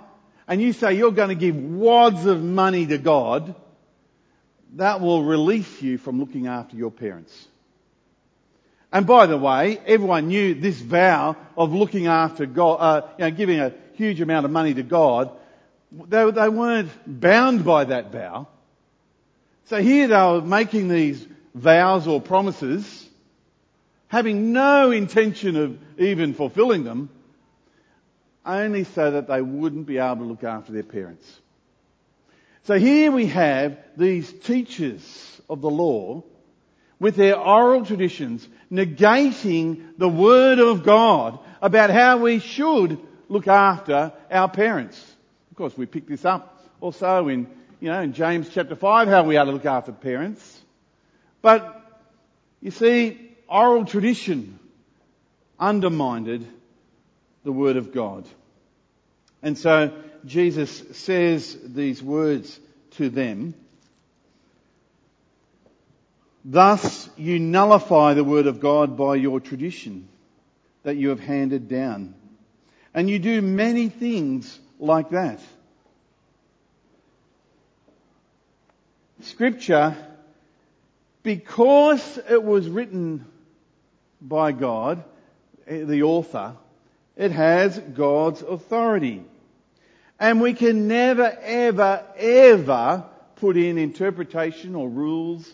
and 0.53 0.61
you 0.61 0.75
say 0.75 0.93
you're 0.93 1.13
going 1.13 1.31
to 1.31 1.35
give 1.35 1.57
wads 1.57 2.27
of 2.27 2.43
money 2.43 2.85
to 2.85 2.99
God, 2.99 3.55
that 4.75 5.01
will 5.01 5.25
release 5.25 5.81
you 5.81 5.97
from 5.97 6.21
looking 6.21 6.47
after 6.47 6.77
your 6.77 6.91
parents. 6.91 7.49
And 8.93 9.07
by 9.07 9.25
the 9.25 9.39
way, 9.39 9.81
everyone 9.87 10.29
knew 10.29 10.53
this 10.53 10.79
vow 10.79 11.39
of 11.57 11.73
looking 11.73 12.07
after 12.07 12.45
God, 12.45 12.75
uh, 12.75 13.09
you 13.17 13.25
know, 13.25 13.31
giving 13.31 13.61
a 13.61 13.73
huge 13.95 14.21
amount 14.21 14.45
of 14.45 14.51
money 14.51 14.75
to 14.75 14.83
God. 14.83 15.31
They, 15.91 16.31
they 16.31 16.51
weren't 16.51 16.91
bound 17.07 17.65
by 17.65 17.85
that 17.85 18.13
vow. 18.13 18.47
So 19.69 19.81
here 19.81 20.07
they 20.07 20.15
were 20.15 20.43
making 20.43 20.89
these 20.89 21.27
vows 21.55 22.07
or 22.07 22.21
promises, 22.21 23.09
having 24.09 24.53
no 24.53 24.91
intention 24.91 25.57
of 25.57 25.79
even 25.99 26.35
fulfilling 26.35 26.85
them, 26.85 27.09
only 28.45 28.85
so 28.85 29.13
that 29.13 29.29
they 29.29 29.41
wouldn't 29.41 29.87
be 29.87 29.99
able 29.99 30.17
to 30.17 30.25
look 30.25 30.45
after 30.45 30.73
their 30.73 30.83
parents. 30.83 31.41
So 32.65 32.79
here 32.79 33.11
we 33.11 33.27
have 33.27 33.79
these 33.97 34.33
teachers 34.33 35.41
of 35.49 35.61
the 35.61 35.71
law 35.71 36.23
with 37.01 37.17
their 37.17 37.37
oral 37.37 37.85
traditions 37.85 38.47
negating 38.71 39.99
the 39.99 40.09
Word 40.09 40.61
of 40.61 40.85
God 40.85 41.41
about 41.61 41.91
how 41.91 42.19
we 42.19 42.39
should 42.39 42.99
look 43.29 43.49
after 43.49 44.13
our 44.31 44.49
parents. 44.49 45.01
Of 45.51 45.57
course, 45.57 45.77
we 45.77 45.87
pick 45.87 46.07
this 46.07 46.25
up 46.25 46.53
also 46.81 47.29
in, 47.29 47.49
you 47.81 47.89
know, 47.89 48.01
in 48.01 48.13
James 48.13 48.49
chapter 48.49 48.77
5, 48.77 49.09
how 49.09 49.25
we 49.25 49.37
are 49.37 49.45
to 49.45 49.53
look 49.53 49.67
after 49.67 49.93
parents. 49.93 50.61
But, 51.41 52.01
you 52.61 52.71
see, 52.71 53.37
oral 53.49 53.85
tradition 53.85 54.59
undermined 55.59 56.29
the 57.45 57.53
Word 57.53 57.77
of 57.77 57.93
God. 57.93 58.27
And 59.43 59.59
so 59.59 59.93
Jesus 60.25 60.83
says 60.93 61.57
these 61.65 62.03
words 62.03 62.59
to 62.93 63.11
them. 63.11 63.55
Thus 66.45 67.09
you 67.17 67.39
nullify 67.39 68.15
the 68.15 68.25
word 68.25 68.47
of 68.47 68.61
God 68.61 68.97
by 68.97 69.17
your 69.17 69.41
tradition 69.41 70.09
that 70.83 70.97
you 70.97 71.11
have 71.11 71.21
handed 71.21 71.69
down. 71.69 72.15
And 72.95 73.09
you 73.09 73.19
do 73.19 73.41
many 73.43 73.89
things 73.89 74.59
like 74.79 75.11
that. 75.11 75.41
Scripture, 79.21 79.97
because 81.23 82.19
it 82.29 82.43
was 82.43 82.69
written 82.69 83.25
by 84.21 84.51
God, 84.51 85.05
eh, 85.67 85.85
the 85.85 86.03
author, 86.03 86.57
it 87.17 87.31
has 87.31 87.79
God's 87.79 88.43
authority. 88.43 89.23
And 90.19 90.41
we 90.41 90.55
can 90.55 90.89
never, 90.89 91.37
ever, 91.43 92.05
ever 92.17 93.05
put 93.37 93.57
in 93.57 93.77
interpretation 93.77 94.75
or 94.75 94.89
rules 94.89 95.53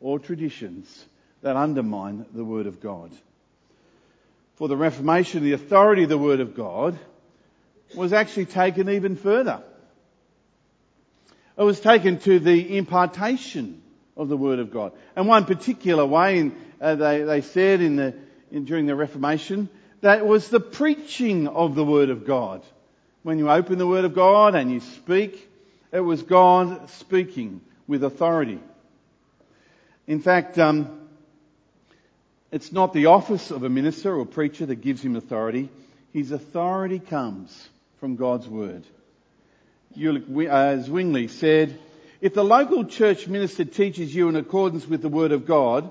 or 0.00 0.18
traditions 0.18 1.04
that 1.40 1.56
undermine 1.56 2.26
the 2.32 2.44
Word 2.44 2.66
of 2.66 2.80
God. 2.80 3.10
For 4.56 4.68
the 4.68 4.76
Reformation, 4.76 5.42
the 5.42 5.52
authority 5.52 6.04
of 6.04 6.08
the 6.08 6.18
Word 6.18 6.40
of 6.40 6.54
God 6.54 6.98
was 7.94 8.12
actually 8.12 8.46
taken 8.46 8.88
even 8.90 9.16
further. 9.16 9.62
It 11.56 11.62
was 11.62 11.80
taken 11.80 12.18
to 12.20 12.38
the 12.38 12.76
impartation 12.76 13.82
of 14.16 14.28
the 14.28 14.36
Word 14.36 14.58
of 14.58 14.70
God. 14.70 14.92
And 15.16 15.26
one 15.26 15.44
particular 15.44 16.04
way, 16.06 16.38
in, 16.38 16.56
uh, 16.80 16.94
they, 16.94 17.22
they 17.22 17.40
said 17.40 17.80
in 17.80 17.96
the, 17.96 18.14
in, 18.50 18.64
during 18.64 18.86
the 18.86 18.94
Reformation, 18.94 19.68
that 20.02 20.26
was 20.26 20.48
the 20.48 20.60
preaching 20.60 21.48
of 21.48 21.74
the 21.74 21.84
Word 21.84 22.10
of 22.10 22.26
God. 22.26 22.62
When 23.22 23.38
you 23.38 23.50
open 23.50 23.78
the 23.78 23.86
Word 23.86 24.04
of 24.04 24.14
God 24.14 24.54
and 24.54 24.70
you 24.70 24.80
speak, 24.80 25.48
it 25.92 26.00
was 26.00 26.22
God 26.22 26.90
speaking 26.90 27.60
with 27.86 28.04
authority. 28.04 28.58
In 30.06 30.20
fact, 30.20 30.58
um, 30.58 31.08
it's 32.50 32.72
not 32.72 32.92
the 32.92 33.06
office 33.06 33.50
of 33.50 33.62
a 33.62 33.68
minister 33.68 34.14
or 34.14 34.26
preacher 34.26 34.66
that 34.66 34.76
gives 34.76 35.02
him 35.02 35.16
authority. 35.16 35.70
His 36.12 36.32
authority 36.32 36.98
comes 36.98 37.68
from 38.00 38.16
God's 38.16 38.48
word. 38.48 38.82
Zwingli 39.94 41.28
said, 41.28 41.78
if 42.20 42.34
the 42.34 42.44
local 42.44 42.84
church 42.84 43.28
minister 43.28 43.64
teaches 43.64 44.14
you 44.14 44.28
in 44.28 44.36
accordance 44.36 44.86
with 44.86 45.00
the 45.02 45.08
word 45.08 45.32
of 45.32 45.46
God, 45.46 45.90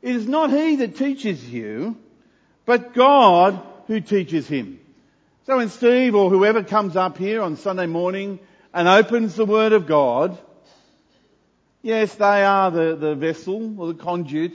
it 0.00 0.16
is 0.16 0.26
not 0.26 0.50
he 0.50 0.76
that 0.76 0.96
teaches 0.96 1.48
you, 1.48 1.96
but 2.64 2.94
God 2.94 3.60
who 3.86 4.00
teaches 4.00 4.46
him. 4.46 4.80
So 5.46 5.56
when 5.56 5.68
Steve 5.68 6.14
or 6.14 6.30
whoever 6.30 6.62
comes 6.62 6.96
up 6.96 7.18
here 7.18 7.42
on 7.42 7.56
Sunday 7.56 7.86
morning 7.86 8.38
and 8.72 8.88
opens 8.88 9.34
the 9.34 9.44
word 9.44 9.72
of 9.72 9.86
God, 9.86 10.38
Yes, 11.82 12.14
they 12.14 12.44
are 12.44 12.70
the, 12.70 12.94
the 12.94 13.16
vessel 13.16 13.80
or 13.80 13.88
the 13.88 13.98
conduit, 13.98 14.54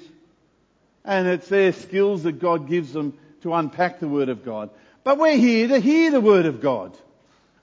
and 1.04 1.28
it's 1.28 1.50
their 1.50 1.74
skills 1.74 2.24
that 2.24 2.40
God 2.40 2.70
gives 2.70 2.94
them 2.94 3.18
to 3.42 3.54
unpack 3.54 4.00
the 4.00 4.08
Word 4.08 4.30
of 4.30 4.46
God. 4.46 4.70
But 5.04 5.18
we're 5.18 5.36
here 5.36 5.68
to 5.68 5.80
hear 5.80 6.10
the 6.10 6.22
Word 6.22 6.46
of 6.46 6.62
God, 6.62 6.98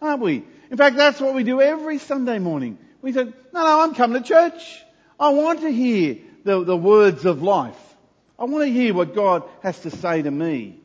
aren't 0.02 0.20
we? 0.20 0.44
In 0.70 0.76
fact, 0.76 0.96
that's 0.96 1.18
what 1.18 1.34
we 1.34 1.44
do 1.44 1.62
every 1.62 1.96
Sunday 1.98 2.38
morning. 2.38 2.76
We 3.00 3.12
say, 3.12 3.24
no, 3.24 3.32
no, 3.54 3.80
I'm 3.80 3.94
coming 3.94 4.22
to 4.22 4.28
church. 4.28 4.82
I 5.18 5.30
want 5.30 5.62
to 5.62 5.70
hear 5.70 6.18
the, 6.44 6.62
the 6.62 6.76
words 6.76 7.24
of 7.24 7.42
life. 7.42 7.93
I 8.38 8.44
want 8.44 8.64
to 8.64 8.72
hear 8.72 8.92
what 8.94 9.14
God 9.14 9.44
has 9.62 9.78
to 9.80 9.90
say 9.90 10.22
to 10.22 10.30
me. 10.30 10.78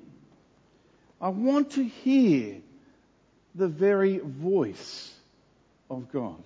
I 1.20 1.30
want 1.30 1.72
to 1.72 1.84
hear 1.84 2.58
the 3.56 3.68
very 3.68 4.20
voice 4.20 5.12
of 5.90 6.12
God. 6.12 6.42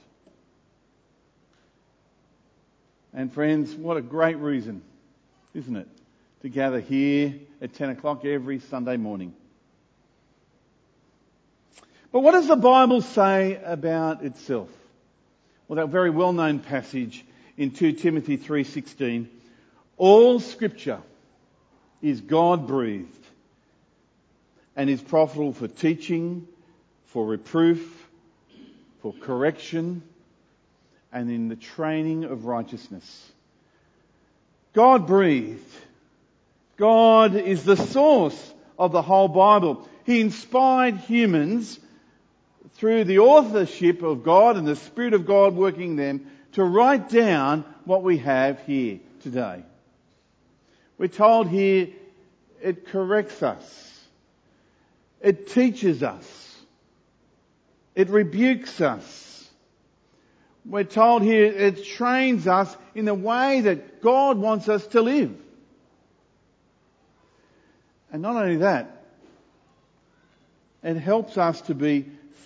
And 3.13 3.31
friends, 3.31 3.75
what 3.75 3.97
a 3.97 4.01
great 4.01 4.37
reason, 4.37 4.81
isn't 5.53 5.75
it, 5.75 5.87
to 6.41 6.49
gather 6.49 6.79
here 6.79 7.35
at 7.61 7.73
10 7.73 7.91
o'clock 7.91 8.25
every 8.25 8.59
Sunday 8.59 8.97
morning. 8.97 9.35
But 12.11 12.21
what 12.21 12.31
does 12.31 12.47
the 12.47 12.55
Bible 12.55 13.01
say 13.01 13.59
about 13.63 14.23
itself? 14.23 14.69
Well, 15.67 15.77
that 15.77 15.89
very 15.89 16.09
well-known 16.09 16.59
passage 16.59 17.23
in 17.57 17.71
2 17.71 17.93
Timothy 17.93 18.37
3:16, 18.37 19.27
all 20.03 20.41
scripture 20.41 21.01
is 22.01 22.19
God-breathed 22.19 23.25
and 24.75 24.89
is 24.89 25.01
profitable 25.01 25.53
for 25.53 25.69
teaching, 25.69 26.45
for 27.05 27.25
reproof, 27.25 28.05
for 29.01 29.13
correction, 29.13 30.03
and 31.13 31.31
in 31.31 31.47
the 31.47 31.55
training 31.55 32.25
of 32.25 32.43
righteousness. 32.43 33.31
God 34.73 35.07
breathed. 35.07 35.73
God 36.75 37.35
is 37.35 37.63
the 37.63 37.77
source 37.77 38.53
of 38.77 38.91
the 38.91 39.01
whole 39.01 39.29
Bible. 39.29 39.87
He 40.05 40.19
inspired 40.19 40.97
humans 40.97 41.79
through 42.73 43.05
the 43.05 43.19
authorship 43.19 44.03
of 44.03 44.25
God 44.25 44.57
and 44.57 44.67
the 44.67 44.75
Spirit 44.75 45.13
of 45.13 45.25
God 45.25 45.55
working 45.55 45.95
them 45.95 46.29
to 46.53 46.63
write 46.65 47.07
down 47.07 47.63
what 47.85 48.03
we 48.03 48.17
have 48.17 48.59
here 48.65 48.99
today. 49.21 49.63
We're 51.03 51.09
told 51.09 51.49
here 51.49 51.89
it 52.63 52.87
corrects 52.87 53.43
us. 53.43 54.07
It 55.19 55.47
teaches 55.47 56.01
us. 56.01 56.57
It 57.93 58.09
rebukes 58.09 58.79
us 58.79 59.23
we're 60.65 60.83
told 60.83 61.23
here 61.23 61.45
it 61.45 61.83
trains 61.83 62.47
us 62.47 62.75
in 62.95 63.05
the 63.05 63.13
way 63.13 63.61
that 63.61 64.01
God 64.01 64.37
wants 64.37 64.69
us 64.69 64.85
to 64.87 65.01
live. 65.01 65.35
And 68.11 68.21
not 68.21 68.35
only 68.35 68.57
that, 68.57 69.03
it 70.83 70.95
helps 70.95 71.37
us 71.37 71.61
to 71.61 71.75
be 71.75 72.05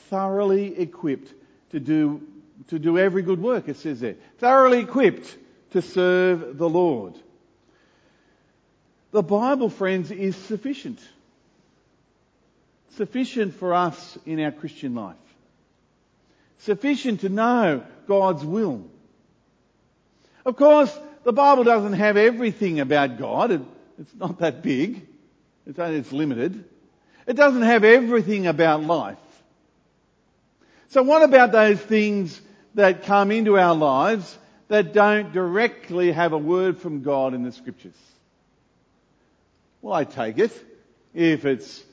thoroughly 0.10 0.80
equipped 0.80 1.34
to 1.72 1.80
do, 1.80 2.22
to 2.70 2.80
do 2.80 2.98
every 2.98 3.22
good 3.22 3.42
work, 3.42 3.68
it 3.68 3.78
says 3.78 4.00
there. 4.00 4.16
Thoroughly 4.40 4.80
equipped 4.80 5.38
to 5.72 5.82
serve 5.82 6.58
the 6.58 6.70
Lord. 6.70 7.14
The 9.18 9.24
Bible, 9.24 9.72
friends, 9.72 10.12
is 10.12 10.36
sufficient. 10.36 11.00
Sufficient 12.98 13.56
for 13.56 13.74
us 13.74 14.16
in 14.28 14.40
our 14.40 14.52
Christian 14.52 14.94
life. 14.94 15.16
Sufficient 16.60 17.22
to 17.22 17.30
know 17.30 17.84
God's 18.08 18.46
will. 18.46 18.86
Of 20.46 20.56
course, 20.56 20.96
the 21.24 21.34
Bible 21.34 21.64
doesn't 21.64 21.94
have 21.94 22.16
everything 22.16 22.80
about 22.80 23.18
God. 23.18 23.50
It, 23.50 23.62
it's 23.98 24.14
not 24.14 24.38
that 24.38 24.62
big. 24.62 25.08
It's, 25.66 25.80
it's 25.80 26.12
limited. 26.12 26.64
It 27.26 27.36
doesn't 27.36 27.64
have 27.64 27.84
everything 27.84 28.46
about 28.46 28.84
life. 28.84 29.18
So 30.90 31.02
what 31.02 31.24
about 31.24 31.52
those 31.52 31.80
things 31.80 32.40
that 32.76 33.02
come 33.02 33.32
into 33.32 33.58
our 33.58 33.74
lives 33.74 34.38
that 34.68 34.94
don't 34.94 35.34
directly 35.34 36.12
have 36.12 36.34
a 36.34 36.38
word 36.38 36.78
from 36.78 37.02
God 37.02 37.34
in 37.34 37.42
the 37.42 37.52
scriptures? 37.52 37.98
Well, 39.82 39.94
I 39.94 40.04
take 40.04 40.38
it 40.40 40.52
if 41.14 41.46
it's 41.46 41.84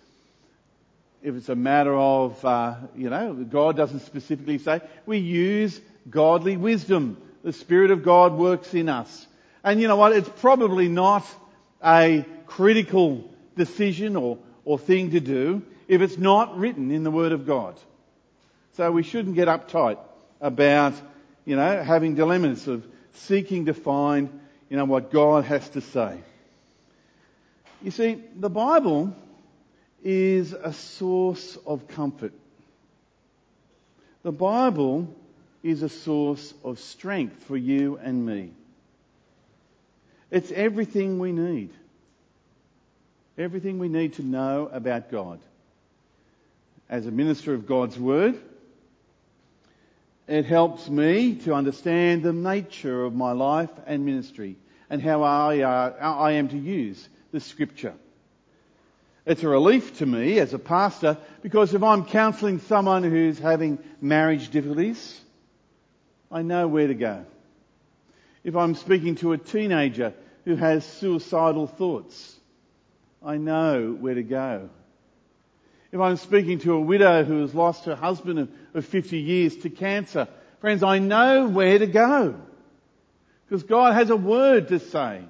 if 1.23 1.35
it's 1.35 1.49
a 1.49 1.55
matter 1.55 1.95
of 1.95 2.43
uh, 2.45 2.77
you 2.97 3.11
know 3.11 3.35
God 3.35 3.77
doesn't 3.77 4.01
specifically 4.01 4.59
say 4.59 4.81
we 5.07 5.19
use 5.19 5.81
godly 6.09 6.57
wisdom. 6.57 7.19
The 7.43 7.53
Spirit 7.53 7.91
of 7.91 8.03
God 8.03 8.35
works 8.35 8.73
in 8.73 8.89
us, 8.89 9.27
and 9.63 9.81
you 9.81 9.89
know 9.89 9.97
what? 9.97 10.13
It's 10.13 10.29
probably 10.41 10.89
not 10.89 11.27
a 11.85 12.25
critical 12.47 13.31
decision 13.57 14.17
or 14.17 14.39
or 14.65 14.79
thing 14.79 15.11
to 15.11 15.21
do 15.21 15.63
if 15.89 16.01
it's 16.01 16.19
not 16.19 16.57
written 16.59 16.91
in 16.91 17.05
the 17.05 17.11
Word 17.11 17.33
of 17.33 17.47
God. 17.47 17.79
So 18.77 18.91
we 18.91 19.03
shouldn't 19.03 19.35
get 19.35 19.49
uptight 19.49 19.99
about, 20.41 20.95
you 21.45 21.57
know, 21.57 21.83
having 21.83 22.15
dilemmas 22.15 22.67
of 22.67 22.85
seeking 23.13 23.67
to 23.67 23.75
find, 23.75 24.41
you 24.69 24.77
know, 24.77 24.85
what 24.85 25.13
God 25.13 25.45
has 25.45 25.69
to 25.71 25.81
say. 25.81 26.19
You 27.85 27.91
see, 27.91 28.23
the 28.35 28.49
Bible 28.49 29.15
is 30.03 30.55
a 30.55 30.73
source 30.73 31.59
of 31.67 31.87
comfort. 31.87 32.33
The 34.23 34.33
Bible 34.33 35.15
is 35.63 35.83
a 35.83 35.91
source 35.91 36.55
of 36.65 36.79
strength 36.79 37.45
for 37.45 37.59
you 37.59 37.99
and 37.99 38.25
me. 38.25 38.53
It's 40.31 40.51
everything 40.51 41.19
we 41.19 41.33
need. 41.33 41.75
Everything 43.37 43.79
we 43.79 43.91
need 43.91 44.15
to 44.15 44.23
know 44.23 44.71
about 44.73 45.11
God. 45.11 45.41
As 46.89 47.07
a 47.07 47.11
minister 47.11 47.53
of 47.53 47.67
God's 47.67 47.99
Word, 47.99 48.41
it 50.27 50.47
helps 50.47 50.89
me 50.89 51.35
to 51.41 51.53
understand 51.53 52.23
the 52.23 52.33
nature 52.33 53.05
of 53.05 53.15
my 53.15 53.33
life 53.33 53.69
and 53.87 54.07
ministry 54.07 54.57
and 54.89 55.03
how 55.03 55.23
I, 55.23 55.61
uh, 55.61 55.93
I 56.01 56.33
am 56.33 56.49
to 56.49 56.57
use 56.57 57.11
the 57.35 57.41
scripture. 57.41 57.95
It's 59.27 59.43
a 59.43 59.49
relief 59.49 59.99
to 59.99 60.07
me 60.07 60.39
as 60.39 60.55
a 60.55 60.59
pastor 60.59 61.19
because 61.43 61.75
if 61.75 61.83
I'm 61.83 62.05
counselling 62.05 62.61
someone 62.61 63.03
who's 63.03 63.41
having 63.41 63.81
marriage 64.01 64.51
difficulties, 64.51 65.21
I 66.31 66.43
know 66.43 66.69
where 66.69 66.87
to 66.87 66.95
go. 66.95 67.25
If 68.45 68.55
I'm 68.55 68.77
speaking 68.77 69.17
to 69.17 69.33
a 69.33 69.39
teenager 69.39 70.15
who 70.45 70.55
has 70.55 70.87
suicidal 70.87 71.67
thoughts, 71.67 72.37
I 73.21 73.37
know 73.37 73.97
where 73.99 74.15
to 74.15 74.23
go. 74.23 74.71
If 75.91 75.99
I'm 75.99 76.19
speaking 76.19 76.61
to 76.61 76.75
a 76.75 76.81
widow 76.81 77.25
who 77.25 77.41
has 77.41 77.53
lost 77.53 77.87
her 77.87 77.97
husband 77.97 78.49
of 78.75 78.87
50 78.87 79.19
years 79.19 79.57
to 79.59 79.71
cancer, 79.71 80.29
friends, 80.61 80.85
I 80.85 81.01
know 81.01 81.49
where 81.49 81.81
to 81.81 81.87
go. 81.89 82.37
Because 83.49 83.65
God 83.65 83.95
has 83.95 84.11
a 84.11 84.17
word 84.17 84.69
to 84.69 84.79
say. 84.79 85.25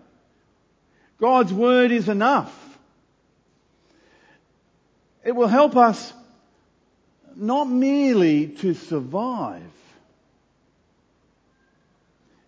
God's 1.18 1.52
word 1.52 1.92
is 1.92 2.08
enough. 2.08 2.52
It 5.24 5.32
will 5.32 5.48
help 5.48 5.76
us 5.76 6.12
not 7.36 7.64
merely 7.64 8.48
to 8.48 8.74
survive, 8.74 9.62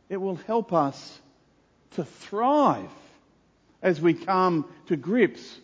it 0.09 0.19
will 0.19 0.37
help 0.37 0.73
us 0.73 1.19
to 1.93 2.05
thrive 2.05 2.91
as 3.83 4.01
we 4.01 4.15
come 4.15 4.65
to 4.87 4.97
grips 4.97 5.59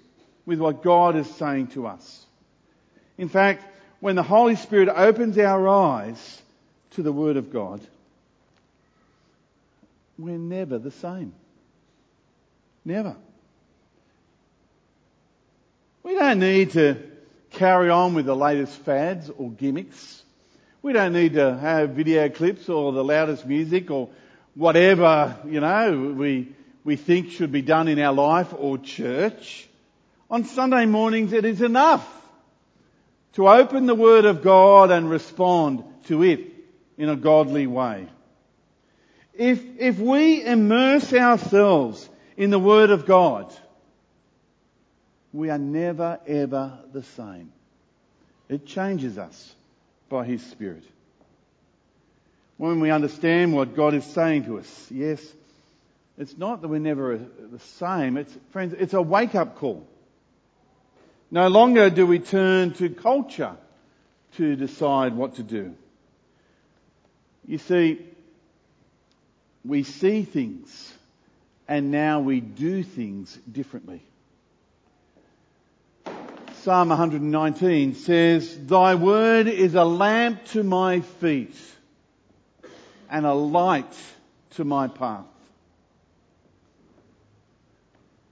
with 0.46 0.58
what 0.58 0.82
God 0.82 1.16
is 1.16 1.28
saying 1.36 1.68
to 1.68 1.86
us. 1.86 2.26
In 3.18 3.28
fact, 3.28 3.64
when 4.00 4.16
the 4.16 4.22
Holy 4.22 4.56
Spirit 4.56 4.88
opens 4.88 5.38
our 5.38 5.68
eyes 5.68 6.42
to 6.92 7.02
the 7.02 7.12
Word 7.12 7.36
of 7.36 7.52
God, 7.52 7.80
we're 10.18 10.38
never 10.38 10.78
the 10.78 10.90
same. 10.90 11.32
Never. 12.84 13.16
We 16.02 16.14
don't 16.14 16.40
need 16.40 16.72
to 16.72 16.96
carry 17.50 17.90
on 17.90 18.14
with 18.14 18.26
the 18.26 18.34
latest 18.34 18.76
fads 18.78 19.30
or 19.30 19.50
gimmicks. 19.50 20.22
We 20.82 20.92
don't 20.92 21.12
need 21.12 21.34
to 21.34 21.56
have 21.56 21.90
video 21.90 22.28
clips 22.28 22.68
or 22.68 22.92
the 22.92 23.04
loudest 23.04 23.46
music 23.46 23.90
or 23.90 24.08
whatever, 24.54 25.36
you 25.46 25.60
know, 25.60 26.14
we, 26.16 26.48
we 26.84 26.96
think 26.96 27.30
should 27.30 27.52
be 27.52 27.62
done 27.62 27.88
in 27.88 27.98
our 27.98 28.12
life 28.12 28.52
or 28.56 28.78
church. 28.78 29.68
On 30.30 30.44
Sunday 30.44 30.86
mornings 30.86 31.32
it 31.32 31.44
is 31.44 31.62
enough 31.62 32.06
to 33.34 33.48
open 33.48 33.86
the 33.86 33.94
Word 33.94 34.24
of 34.24 34.42
God 34.42 34.90
and 34.90 35.08
respond 35.08 35.84
to 36.06 36.22
it 36.22 36.52
in 36.98 37.08
a 37.08 37.16
godly 37.16 37.66
way. 37.66 38.08
If, 39.34 39.62
if 39.78 39.98
we 39.98 40.44
immerse 40.44 41.12
ourselves 41.12 42.08
in 42.36 42.50
the 42.50 42.58
Word 42.58 42.90
of 42.90 43.06
God, 43.06 43.52
we 45.32 45.50
are 45.50 45.58
never 45.58 46.20
ever 46.26 46.78
the 46.92 47.02
same. 47.02 47.52
It 48.48 48.66
changes 48.66 49.18
us 49.18 49.54
by 50.08 50.24
His 50.24 50.44
Spirit. 50.44 50.84
When 52.58 52.80
we 52.80 52.90
understand 52.90 53.54
what 53.54 53.74
God 53.74 53.94
is 53.94 54.04
saying 54.04 54.44
to 54.44 54.58
us, 54.58 54.86
yes, 54.90 55.20
it's 56.18 56.36
not 56.36 56.60
that 56.60 56.68
we're 56.68 56.78
never 56.78 57.18
the 57.18 57.58
same. 57.78 58.16
It's, 58.16 58.36
friends, 58.50 58.74
it's 58.78 58.94
a 58.94 59.02
wake 59.02 59.34
up 59.34 59.56
call. 59.56 59.86
No 61.30 61.48
longer 61.48 61.88
do 61.88 62.06
we 62.06 62.18
turn 62.18 62.74
to 62.74 62.90
culture 62.90 63.56
to 64.36 64.54
decide 64.54 65.14
what 65.14 65.36
to 65.36 65.42
do. 65.42 65.74
You 67.46 67.58
see, 67.58 68.06
we 69.64 69.82
see 69.82 70.22
things 70.22 70.92
and 71.72 71.90
now 71.90 72.20
we 72.20 72.38
do 72.38 72.82
things 72.82 73.34
differently. 73.50 74.02
Psalm 76.60 76.90
119 76.90 77.94
says, 77.94 78.66
Thy 78.66 78.94
word 78.94 79.46
is 79.46 79.74
a 79.74 79.82
lamp 79.82 80.44
to 80.48 80.62
my 80.62 81.00
feet 81.00 81.56
and 83.10 83.24
a 83.24 83.32
light 83.32 83.96
to 84.50 84.66
my 84.66 84.86
path. 84.86 85.24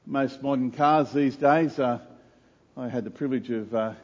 Most 0.05 0.43
modern 0.43 0.71
cars 0.71 1.11
these 1.11 1.37
days 1.37 1.79
are 1.79 2.03
I 2.77 2.89
had 2.89 3.05
the 3.05 3.11
privilege 3.11 3.49
of 3.49 3.75
uh, 3.75 3.95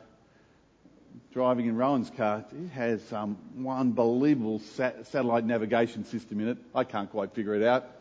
driving 1.34 1.66
in 1.66 1.76
Rowan's 1.76 2.08
car. 2.08 2.42
It 2.52 2.68
has 2.70 3.12
um, 3.12 3.36
one 3.54 3.80
unbelievable 3.80 4.60
sat- 4.60 5.06
satellite 5.08 5.44
navigation 5.44 6.06
system 6.06 6.40
in 6.40 6.48
it. 6.48 6.58
I 6.74 6.84
can't 6.84 7.10
quite 7.10 7.34
figure 7.34 7.54
it 7.54 7.62
out. 7.62 7.95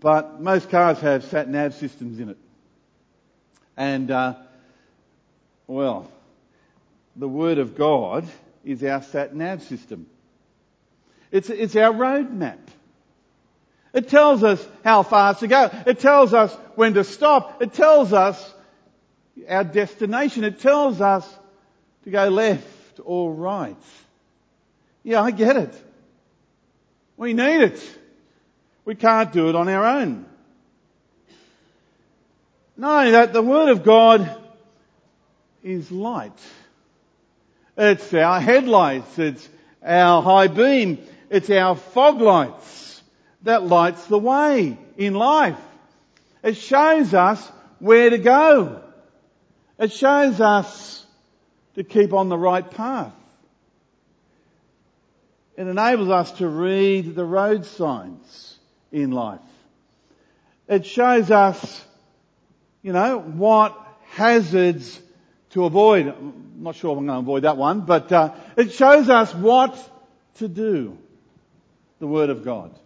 But 0.00 0.40
most 0.40 0.70
cars 0.70 0.98
have 1.00 1.24
sat 1.24 1.48
nav 1.48 1.74
systems 1.74 2.20
in 2.20 2.30
it. 2.30 2.38
And, 3.76 4.10
uh, 4.10 4.34
well, 5.66 6.10
the 7.16 7.28
Word 7.28 7.58
of 7.58 7.76
God 7.76 8.26
is 8.64 8.82
our 8.84 9.02
sat 9.02 9.34
nav 9.34 9.62
system. 9.62 10.06
It's, 11.30 11.50
it's 11.50 11.76
our 11.76 11.92
roadmap. 11.92 12.58
It 13.92 14.08
tells 14.08 14.42
us 14.44 14.64
how 14.84 15.02
fast 15.02 15.40
to 15.40 15.46
go. 15.48 15.70
It 15.86 15.98
tells 15.98 16.34
us 16.34 16.54
when 16.74 16.94
to 16.94 17.04
stop. 17.04 17.62
It 17.62 17.72
tells 17.72 18.12
us 18.12 18.54
our 19.48 19.64
destination. 19.64 20.44
It 20.44 20.60
tells 20.60 21.00
us 21.00 21.26
to 22.04 22.10
go 22.10 22.28
left 22.28 23.00
or 23.04 23.32
right. 23.32 23.76
Yeah, 25.02 25.22
I 25.22 25.30
get 25.30 25.56
it. 25.56 25.74
We 27.16 27.32
need 27.32 27.62
it. 27.62 27.98
We 28.88 28.94
can't 28.94 29.30
do 29.32 29.50
it 29.50 29.54
on 29.54 29.68
our 29.68 29.84
own. 29.84 30.24
No, 32.74 33.10
that 33.10 33.34
the 33.34 33.42
Word 33.42 33.68
of 33.68 33.84
God 33.84 34.34
is 35.62 35.92
light. 35.92 36.40
It's 37.76 38.14
our 38.14 38.40
headlights. 38.40 39.18
It's 39.18 39.46
our 39.84 40.22
high 40.22 40.46
beam. 40.46 41.06
It's 41.28 41.50
our 41.50 41.76
fog 41.76 42.22
lights 42.22 43.02
that 43.42 43.62
lights 43.62 44.06
the 44.06 44.18
way 44.18 44.78
in 44.96 45.12
life. 45.12 45.60
It 46.42 46.56
shows 46.56 47.12
us 47.12 47.46
where 47.80 48.08
to 48.08 48.16
go. 48.16 48.82
It 49.78 49.92
shows 49.92 50.40
us 50.40 51.04
to 51.74 51.84
keep 51.84 52.14
on 52.14 52.30
the 52.30 52.38
right 52.38 52.70
path. 52.70 53.12
It 55.58 55.66
enables 55.66 56.08
us 56.08 56.32
to 56.38 56.48
read 56.48 57.14
the 57.14 57.26
road 57.26 57.66
signs 57.66 58.47
in 58.92 59.10
life. 59.10 59.40
It 60.68 60.86
shows 60.86 61.30
us, 61.30 61.84
you 62.82 62.92
know, 62.92 63.18
what 63.18 63.76
hazards 64.10 65.00
to 65.50 65.64
avoid. 65.64 66.08
I'm 66.08 66.56
not 66.58 66.76
sure 66.76 66.92
if 66.92 66.98
I'm 66.98 67.06
going 67.06 67.16
to 67.16 67.22
avoid 67.22 67.42
that 67.44 67.56
one, 67.56 67.82
but 67.82 68.12
uh, 68.12 68.34
it 68.56 68.72
shows 68.72 69.08
us 69.08 69.34
what 69.34 69.76
to 70.36 70.48
do. 70.48 70.98
The 72.00 72.06
Word 72.06 72.30
of 72.30 72.44
God. 72.44 72.78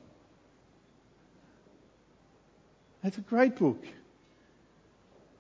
It's 3.05 3.19
a 3.19 3.23
great 3.23 3.57
book. 3.57 3.85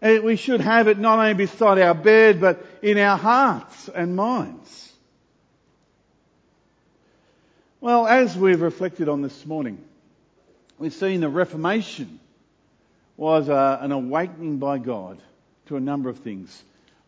And 0.02 0.24
we 0.24 0.36
should 0.36 0.60
have 0.60 0.88
it 0.88 0.98
not 0.98 1.20
only 1.20 1.34
beside 1.34 1.78
our 1.78 1.94
bed, 1.94 2.40
but 2.40 2.66
in 2.82 2.98
our 2.98 3.16
hearts 3.16 3.88
and 3.88 4.16
minds. 4.16 4.92
Well, 7.80 8.06
as 8.06 8.36
we've 8.36 8.60
reflected 8.60 9.08
on 9.08 9.22
this 9.22 9.46
morning, 9.46 9.82
we've 10.78 10.92
seen 10.92 11.20
the 11.20 11.28
Reformation 11.28 12.20
was 13.16 13.48
uh, 13.48 13.78
an 13.80 13.92
awakening 13.92 14.58
by 14.58 14.78
God 14.78 15.20
to 15.66 15.76
a 15.76 15.80
number 15.80 16.08
of 16.08 16.18
things, 16.18 16.62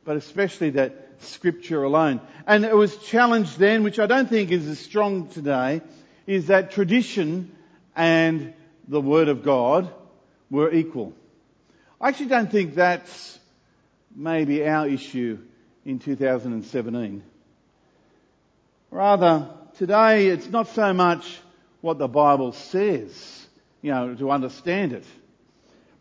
but 0.05 0.17
especially 0.17 0.71
that 0.71 1.09
scripture 1.19 1.83
alone. 1.83 2.21
And 2.47 2.65
it 2.65 2.77
was 2.77 2.97
challenged 2.99 3.59
then, 3.59 3.83
which 3.83 3.99
I 3.99 4.07
don't 4.07 4.29
think 4.29 4.51
is 4.51 4.67
as 4.69 4.79
strong 4.79 5.29
today, 5.29 5.83
is 6.27 6.47
that 6.47 6.71
tradition 6.73 7.55
and 7.97 8.55
the 8.89 9.01
Word 9.01 9.29
of 9.29 9.43
God 9.43 9.93
were 10.51 10.73
equal. 10.73 11.13
I 12.01 12.09
actually 12.09 12.27
don't 12.27 12.51
think 12.51 12.75
that's 12.75 13.39
maybe 14.15 14.67
our 14.67 14.87
issue 14.87 15.39
in 15.85 15.99
2017. 15.99 17.23
Rather, 18.91 19.51
today 19.79 20.29
it's 20.29 20.49
not 20.49 20.69
so 20.69 20.93
much 20.93 21.41
what 21.81 21.99
the 21.99 22.09
Bible 22.09 22.53
says, 22.53 23.47
you 23.85 23.91
know, 23.91 24.15
to 24.15 24.31
understand 24.31 24.95
it. 24.95 25.05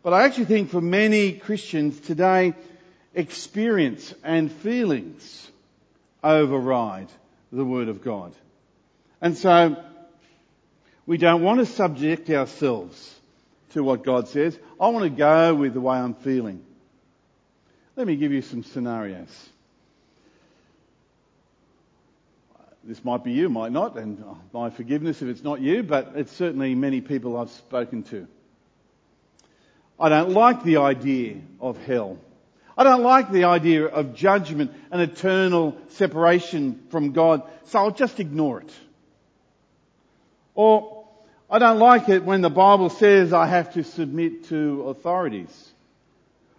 But 0.02 0.14
I 0.14 0.24
actually 0.24 0.46
think 0.46 0.70
for 0.70 0.80
many 0.80 1.32
Christians 1.32 2.00
today, 2.00 2.54
experience 3.12 4.14
and 4.24 4.50
feelings 4.50 5.50
override 6.22 7.08
the 7.52 7.64
Word 7.64 7.88
of 7.88 8.02
God. 8.02 8.32
And 9.20 9.36
so, 9.36 9.76
we 11.04 11.18
don't 11.18 11.42
want 11.42 11.60
to 11.60 11.66
subject 11.66 12.30
ourselves 12.30 13.20
to 13.74 13.84
what 13.84 14.02
God 14.02 14.28
says. 14.28 14.58
I 14.80 14.88
want 14.88 15.04
to 15.04 15.10
go 15.10 15.54
with 15.54 15.74
the 15.74 15.82
way 15.82 15.98
I'm 15.98 16.14
feeling. 16.14 16.64
Let 17.96 18.06
me 18.06 18.16
give 18.16 18.32
you 18.32 18.40
some 18.40 18.64
scenarios. 18.64 19.28
This 22.86 23.02
might 23.02 23.24
be 23.24 23.32
you, 23.32 23.48
might 23.48 23.72
not, 23.72 23.96
and 23.96 24.22
my 24.52 24.68
forgiveness 24.68 25.22
if 25.22 25.28
it's 25.28 25.42
not 25.42 25.60
you, 25.60 25.82
but 25.82 26.12
it's 26.16 26.32
certainly 26.32 26.74
many 26.74 27.00
people 27.00 27.38
I've 27.38 27.50
spoken 27.50 28.02
to. 28.04 28.26
I 29.98 30.10
don't 30.10 30.32
like 30.32 30.62
the 30.64 30.78
idea 30.78 31.36
of 31.60 31.78
hell. 31.78 32.18
I 32.76 32.84
don't 32.84 33.02
like 33.02 33.30
the 33.30 33.44
idea 33.44 33.86
of 33.86 34.14
judgment 34.14 34.72
and 34.90 35.00
eternal 35.00 35.76
separation 35.88 36.82
from 36.90 37.12
God, 37.12 37.42
so 37.66 37.78
I'll 37.78 37.90
just 37.90 38.20
ignore 38.20 38.60
it. 38.60 38.72
Or, 40.54 41.06
I 41.48 41.58
don't 41.58 41.78
like 41.78 42.10
it 42.10 42.22
when 42.22 42.42
the 42.42 42.50
Bible 42.50 42.90
says 42.90 43.32
I 43.32 43.46
have 43.46 43.72
to 43.74 43.84
submit 43.84 44.48
to 44.48 44.88
authorities. 44.88 45.72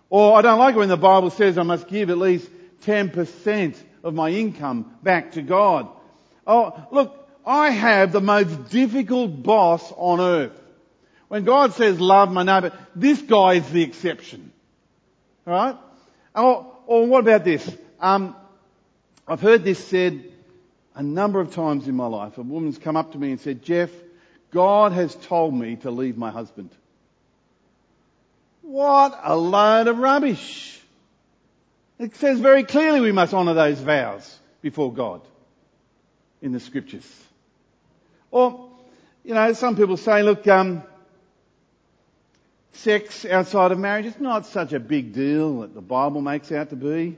Or 0.09 0.37
I 0.37 0.41
don't 0.41 0.57
like 0.57 0.75
it 0.75 0.79
when 0.79 0.89
the 0.89 0.97
Bible 0.97 1.29
says 1.29 1.57
I 1.57 1.63
must 1.63 1.87
give 1.87 2.09
at 2.09 2.17
least 2.17 2.49
10% 2.81 3.75
of 4.03 4.13
my 4.15 4.29
income 4.29 4.91
back 5.03 5.33
to 5.33 5.43
God. 5.43 5.89
Oh, 6.47 6.87
look, 6.91 7.27
I 7.45 7.69
have 7.69 8.11
the 8.11 8.21
most 8.21 8.69
difficult 8.69 9.43
boss 9.43 9.91
on 9.95 10.19
earth. 10.19 10.61
When 11.27 11.43
God 11.43 11.73
says 11.73 11.99
love 11.99 12.31
my 12.31 12.43
neighbour, 12.43 12.71
this 12.95 13.21
guy 13.21 13.55
is 13.55 13.69
the 13.69 13.83
exception. 13.83 14.51
Alright? 15.47 15.77
Or, 16.35 16.71
or 16.85 17.07
what 17.07 17.21
about 17.21 17.43
this? 17.43 17.69
Um, 17.99 18.35
I've 19.27 19.41
heard 19.41 19.63
this 19.63 19.83
said 19.83 20.23
a 20.93 21.01
number 21.03 21.39
of 21.39 21.53
times 21.53 21.87
in 21.87 21.95
my 21.95 22.07
life. 22.07 22.37
A 22.37 22.41
woman's 22.41 22.77
come 22.77 22.95
up 22.95 23.13
to 23.13 23.17
me 23.17 23.31
and 23.31 23.39
said, 23.39 23.63
Jeff, 23.63 23.89
God 24.51 24.91
has 24.91 25.15
told 25.15 25.53
me 25.53 25.77
to 25.77 25.91
leave 25.91 26.17
my 26.17 26.31
husband. 26.31 26.69
What 28.61 29.19
a 29.23 29.35
load 29.35 29.87
of 29.87 29.97
rubbish. 29.97 30.79
It 31.99 32.15
says 32.17 32.39
very 32.39 32.63
clearly 32.63 33.01
we 33.01 33.11
must 33.11 33.33
honour 33.33 33.53
those 33.53 33.79
vows 33.79 34.39
before 34.61 34.93
God 34.93 35.21
in 36.41 36.51
the 36.51 36.59
scriptures. 36.59 37.09
Or, 38.31 38.69
you 39.23 39.33
know, 39.33 39.53
some 39.53 39.75
people 39.75 39.97
say, 39.97 40.23
look, 40.23 40.47
um, 40.47 40.83
sex 42.73 43.25
outside 43.25 43.71
of 43.71 43.79
marriage 43.79 44.05
is 44.05 44.19
not 44.19 44.45
such 44.45 44.73
a 44.73 44.79
big 44.79 45.13
deal 45.13 45.61
that 45.61 45.73
the 45.73 45.81
Bible 45.81 46.21
makes 46.21 46.51
out 46.51 46.69
to 46.69 46.75
be. 46.75 47.17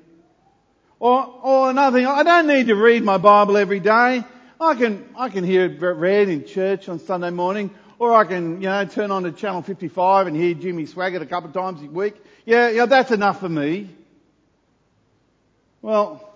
Or, 1.00 1.26
or 1.44 1.70
another 1.70 2.00
thing, 2.00 2.08
I 2.08 2.24
don't 2.24 2.48
need 2.48 2.68
to 2.68 2.76
read 2.76 3.04
my 3.04 3.18
Bible 3.18 3.58
every 3.58 3.80
day. 3.80 4.24
I 4.60 4.76
can, 4.76 5.08
I 5.16 5.30
can 5.30 5.44
hear 5.44 5.66
it 5.66 5.80
read 5.80 6.30
in 6.30 6.46
church 6.46 6.90
on 6.90 7.00
Sunday 7.00 7.30
morning, 7.30 7.70
or 8.00 8.14
I 8.14 8.26
can, 8.26 8.62
you 8.62 8.68
know, 8.68 8.86
turn 8.86 9.12
on 9.12 9.24
to 9.24 9.32
channel 9.32 9.62
55 9.62 10.28
and 10.28 10.36
hear 10.36 10.56
Jimmy 10.56 10.86
Swaggart 10.86 11.22
a 11.22 11.28
couple 11.28 11.50
of 11.50 11.54
times 11.54 11.82
a 11.84 11.86
week. 11.86 12.16
Yeah, 12.46 12.70
yeah, 12.70 12.86
that's 12.88 13.12
enough 13.12 13.40
for 13.40 13.50
me. 13.50 13.90
Well, 15.84 16.27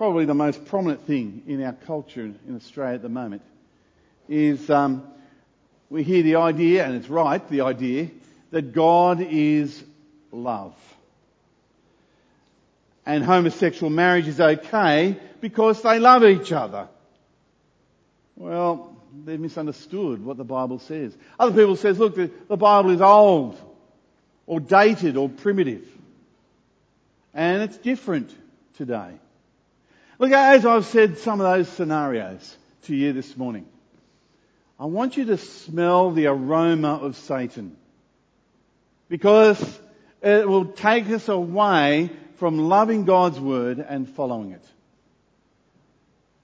probably 0.00 0.24
the 0.24 0.32
most 0.32 0.64
prominent 0.64 1.06
thing 1.06 1.42
in 1.46 1.62
our 1.62 1.74
culture 1.74 2.22
in 2.22 2.56
Australia 2.56 2.94
at 2.94 3.02
the 3.02 3.08
moment 3.10 3.42
is 4.30 4.70
um, 4.70 5.06
we 5.90 6.02
hear 6.02 6.22
the 6.22 6.36
idea, 6.36 6.86
and 6.86 6.94
it's 6.94 7.10
right, 7.10 7.46
the 7.50 7.60
idea, 7.60 8.08
that 8.50 8.72
God 8.72 9.20
is 9.20 9.84
love. 10.32 10.74
And 13.04 13.22
homosexual 13.22 13.90
marriage 13.90 14.26
is 14.26 14.40
okay 14.40 15.18
because 15.42 15.82
they 15.82 15.98
love 15.98 16.24
each 16.24 16.50
other. 16.50 16.88
Well, 18.36 18.96
they've 19.26 19.38
misunderstood 19.38 20.24
what 20.24 20.38
the 20.38 20.44
Bible 20.44 20.78
says. 20.78 21.14
Other 21.38 21.52
people 21.52 21.76
says, 21.76 21.98
look, 21.98 22.14
the, 22.14 22.30
the 22.48 22.56
Bible 22.56 22.88
is 22.88 23.02
old, 23.02 23.60
or 24.46 24.60
dated, 24.60 25.18
or 25.18 25.28
primitive. 25.28 25.86
And 27.34 27.60
it's 27.60 27.76
different 27.76 28.34
today. 28.78 29.10
Look, 30.20 30.32
as 30.32 30.66
I've 30.66 30.84
said 30.84 31.16
some 31.16 31.40
of 31.40 31.50
those 31.50 31.66
scenarios 31.66 32.58
to 32.82 32.94
you 32.94 33.14
this 33.14 33.38
morning, 33.38 33.64
I 34.78 34.84
want 34.84 35.16
you 35.16 35.24
to 35.24 35.38
smell 35.38 36.10
the 36.10 36.26
aroma 36.26 36.96
of 36.96 37.16
Satan. 37.16 37.74
Because 39.08 39.80
it 40.20 40.46
will 40.46 40.66
take 40.66 41.08
us 41.08 41.30
away 41.30 42.10
from 42.36 42.58
loving 42.58 43.06
God's 43.06 43.40
word 43.40 43.78
and 43.78 44.06
following 44.06 44.52
it. 44.52 44.62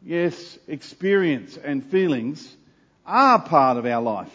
Yes, 0.03 0.59
experience 0.67 1.59
and 1.59 1.85
feelings 1.85 2.57
are 3.05 3.43
part 3.43 3.77
of 3.77 3.85
our 3.85 4.01
life. 4.01 4.33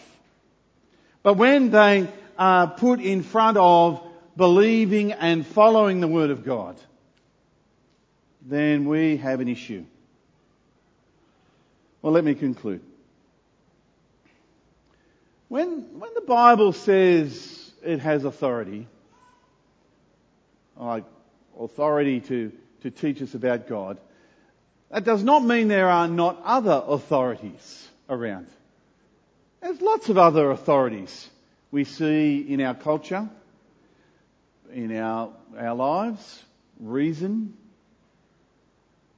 But 1.24 1.34
when 1.34 1.70
they 1.70 2.06
are 2.38 2.68
put 2.68 3.00
in 3.00 3.24
front 3.24 3.56
of 3.56 4.06
believing 4.36 5.10
and 5.10 5.44
following 5.44 5.98
the 5.98 6.06
Word 6.06 6.30
of 6.30 6.44
God, 6.44 6.76
then 8.46 8.86
we 8.86 9.16
have 9.18 9.40
an 9.40 9.48
issue. 9.48 9.84
Well, 12.00 12.12
let 12.12 12.24
me 12.24 12.34
conclude. 12.34 12.82
When, 15.48 15.98
when 15.98 16.14
the 16.14 16.22
Bible 16.22 16.72
says 16.72 17.70
it 17.84 18.00
has 18.00 18.24
authority, 18.24 18.86
like 20.76 21.04
authority 21.58 22.20
to, 22.20 22.52
to 22.82 22.90
teach 22.90 23.20
us 23.22 23.34
about 23.34 23.68
God, 23.68 23.98
that 24.90 25.04
does 25.04 25.22
not 25.22 25.44
mean 25.44 25.68
there 25.68 25.88
are 25.88 26.08
not 26.08 26.40
other 26.44 26.82
authorities 26.86 27.88
around. 28.08 28.46
There's 29.60 29.80
lots 29.80 30.08
of 30.08 30.18
other 30.18 30.50
authorities 30.50 31.28
we 31.70 31.84
see 31.84 32.38
in 32.40 32.60
our 32.60 32.74
culture, 32.74 33.28
in 34.72 34.96
our, 34.96 35.30
our 35.56 35.74
lives, 35.74 36.42
reason. 36.80 37.56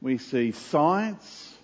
We 0.04 0.18
see 0.18 0.52
science, 0.52 1.54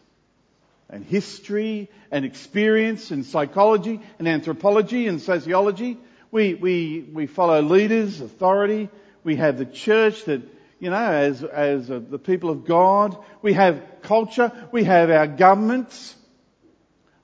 and 0.88 1.04
history 1.04 1.90
and 2.10 2.24
experience 2.24 3.10
and 3.10 3.26
psychology 3.26 4.00
and 4.18 4.26
anthropology 4.26 5.06
and 5.08 5.20
sociology. 5.20 5.98
We, 6.30 6.54
we, 6.54 7.06
we 7.12 7.26
follow 7.26 7.60
leaders, 7.60 8.22
authority. 8.22 8.88
We 9.24 9.36
have 9.36 9.58
the 9.58 9.66
church 9.66 10.24
that, 10.24 10.40
you 10.78 10.88
know, 10.88 10.96
as, 10.96 11.44
as 11.44 11.88
the 11.88 12.18
people 12.18 12.48
of 12.48 12.64
God. 12.64 13.22
We 13.42 13.52
have 13.52 13.82
culture. 14.00 14.50
We 14.72 14.84
have 14.84 15.10
our 15.10 15.26
governments. 15.26 16.16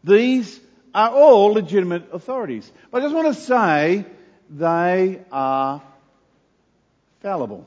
These 0.05 0.61
are 0.95 1.11
all 1.11 1.53
legitimate 1.53 2.13
authorities. 2.13 2.71
But 2.91 2.99
I 2.99 3.07
just 3.07 3.15
want 3.15 3.35
to 3.35 3.43
say 3.43 4.05
they 4.51 5.21
are 5.33 5.83
fallible. 7.21 7.67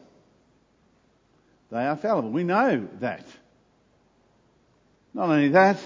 They 1.71 1.85
are 1.85 1.97
fallible. 1.97 2.29
We 2.29 2.43
know 2.43 2.87
that. 2.99 3.25
Not 5.13 5.29
only 5.29 5.49
that, 5.49 5.77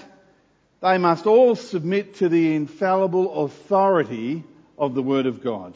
they 0.80 0.98
must 0.98 1.26
all 1.26 1.56
submit 1.56 2.16
to 2.16 2.28
the 2.28 2.54
infallible 2.54 3.44
authority 3.44 4.44
of 4.76 4.94
the 4.94 5.02
Word 5.02 5.26
of 5.26 5.42
God. 5.42 5.74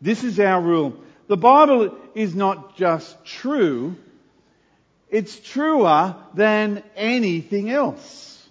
This 0.00 0.22
is 0.22 0.38
our 0.38 0.60
rule. 0.60 0.96
The 1.26 1.36
Bible 1.36 1.96
is 2.14 2.34
not 2.34 2.76
just 2.76 3.24
true, 3.24 3.96
it's 5.10 5.38
truer 5.38 6.14
than 6.34 6.82
anything 6.94 7.70
else. 7.70 8.46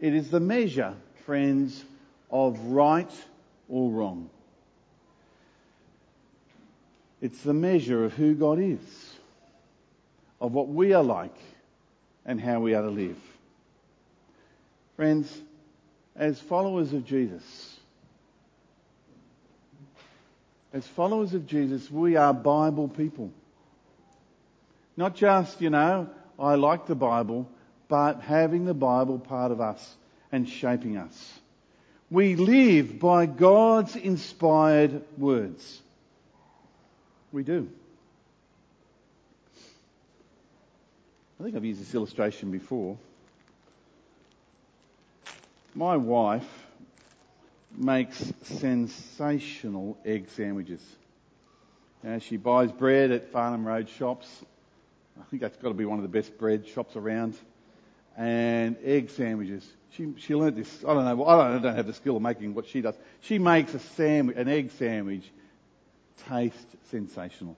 It 0.00 0.14
is 0.14 0.30
the 0.30 0.40
measure, 0.40 0.94
friends, 1.26 1.84
of 2.30 2.58
right 2.60 3.10
or 3.68 3.90
wrong. 3.90 4.30
It's 7.20 7.40
the 7.42 7.52
measure 7.52 8.04
of 8.04 8.14
who 8.14 8.34
God 8.34 8.58
is, 8.58 8.80
of 10.40 10.52
what 10.52 10.68
we 10.68 10.94
are 10.94 11.02
like, 11.02 11.36
and 12.24 12.40
how 12.40 12.60
we 12.60 12.74
are 12.74 12.82
to 12.82 12.90
live. 12.90 13.16
Friends, 14.96 15.40
as 16.14 16.38
followers 16.40 16.92
of 16.92 17.04
Jesus, 17.04 17.78
as 20.72 20.86
followers 20.88 21.34
of 21.34 21.46
Jesus, 21.46 21.90
we 21.90 22.16
are 22.16 22.32
Bible 22.32 22.88
people. 22.88 23.32
Not 24.96 25.16
just, 25.16 25.60
you 25.60 25.70
know, 25.70 26.08
I 26.38 26.56
like 26.56 26.86
the 26.86 26.94
Bible, 26.94 27.48
but 27.88 28.20
having 28.20 28.64
the 28.64 28.74
Bible 28.74 29.18
part 29.18 29.50
of 29.52 29.60
us 29.60 29.96
and 30.30 30.48
shaping 30.48 30.96
us. 30.96 31.38
We 32.10 32.36
live 32.36 32.98
by 32.98 33.26
God's 33.26 33.96
inspired 33.96 35.02
words. 35.16 35.80
We 37.32 37.42
do. 37.42 37.70
I 41.40 41.42
think 41.42 41.56
I've 41.56 41.64
used 41.64 41.80
this 41.80 41.94
illustration 41.94 42.50
before. 42.50 42.98
My 45.74 45.96
wife 45.96 46.46
makes 47.74 48.30
sensational 48.42 49.96
egg 50.04 50.28
sandwiches. 50.36 50.82
Now, 52.02 52.18
she 52.18 52.36
buys 52.36 52.70
bread 52.72 53.10
at 53.10 53.32
Farnham 53.32 53.66
Road 53.66 53.88
shops. 53.88 54.28
I 55.18 55.24
think 55.30 55.40
that's 55.40 55.56
got 55.56 55.68
to 55.68 55.74
be 55.74 55.86
one 55.86 55.98
of 55.98 56.02
the 56.02 56.10
best 56.10 56.36
bread 56.36 56.68
shops 56.68 56.94
around. 56.94 57.38
And 58.18 58.76
egg 58.84 59.08
sandwiches. 59.08 59.66
She, 59.92 60.12
she 60.18 60.34
learnt 60.34 60.56
this. 60.56 60.84
I 60.86 60.92
don't 60.92 61.06
know. 61.06 61.24
I 61.24 61.36
don't, 61.36 61.56
I 61.56 61.58
don't 61.62 61.76
have 61.76 61.86
the 61.86 61.94
skill 61.94 62.16
of 62.16 62.22
making 62.22 62.52
what 62.52 62.66
she 62.66 62.82
does. 62.82 62.96
She 63.22 63.38
makes 63.38 63.72
a 63.72 63.78
sandwich, 63.78 64.36
an 64.36 64.48
egg 64.48 64.72
sandwich, 64.72 65.24
taste 66.28 66.76
sensational. 66.90 67.56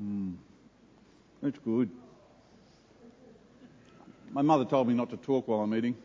Mmm. 0.00 0.34
That's 1.42 1.58
good. 1.58 1.90
My 4.30 4.42
mother 4.42 4.64
told 4.64 4.88
me 4.88 4.94
not 4.94 5.10
to 5.10 5.16
talk 5.16 5.48
while 5.48 5.60
I'm 5.60 5.74
eating, 5.74 5.96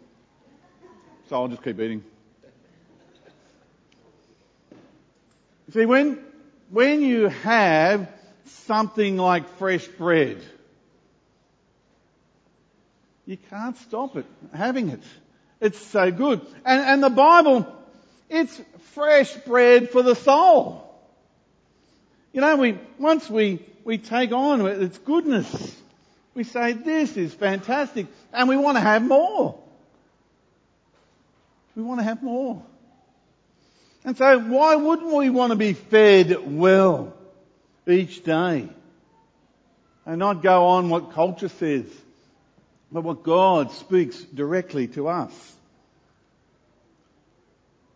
so 1.29 1.36
I'll 1.36 1.47
just 1.47 1.63
keep 1.63 1.79
eating. 1.79 2.03
See, 5.73 5.86
when, 5.86 6.19
when 6.69 7.01
you 7.01 7.27
have 7.27 8.08
something 8.45 9.17
like 9.17 9.47
fresh 9.58 9.88
bread, 9.88 10.41
you 13.25 13.38
can't 13.49 13.77
stop 13.77 14.15
it, 14.15 14.25
having 14.53 14.89
it. 14.89 15.01
It's 15.60 15.79
so 15.79 16.12
good. 16.12 16.41
And, 16.65 16.82
and 16.82 17.03
the 17.03 17.10
Bible, 17.10 17.65
it's 18.29 18.60
fresh 18.93 19.34
bread 19.45 19.89
for 19.89 20.03
the 20.03 20.15
soul. 20.15 20.79
You 22.34 22.41
know, 22.41 22.56
we, 22.56 22.77
once 22.99 23.29
we, 23.29 23.65
we 23.84 23.98
take 23.98 24.32
on 24.32 24.65
its 24.65 24.98
goodness, 25.00 25.76
we 26.34 26.43
say, 26.43 26.74
this 26.74 27.15
is 27.17 27.34
fantastic, 27.34 28.08
and 28.32 28.50
we 28.50 28.58
want 28.58 28.78
to 28.78 28.82
have 28.82 29.04
more. 29.04 29.60
We 31.76 31.84
want 31.84 32.00
to 32.00 32.04
have 32.04 32.22
more. 32.22 32.63
And 34.06 34.17
so 34.17 34.39
why 34.39 34.76
wouldn't 34.76 35.13
we 35.13 35.30
want 35.30 35.52
to 35.52 35.56
be 35.56 35.74
fed 35.74 36.38
well 36.46 37.13
each 37.88 38.24
day? 38.24 38.69
And 40.06 40.19
not 40.19 40.43
go 40.43 40.67
on 40.67 40.89
what 40.89 41.13
culture 41.13 41.48
says, 41.48 41.86
but 42.91 43.04
what 43.04 43.24
God 43.24 43.72
speaks 43.72 44.19
directly 44.22 44.88
to 44.89 45.08
us. 45.08 45.32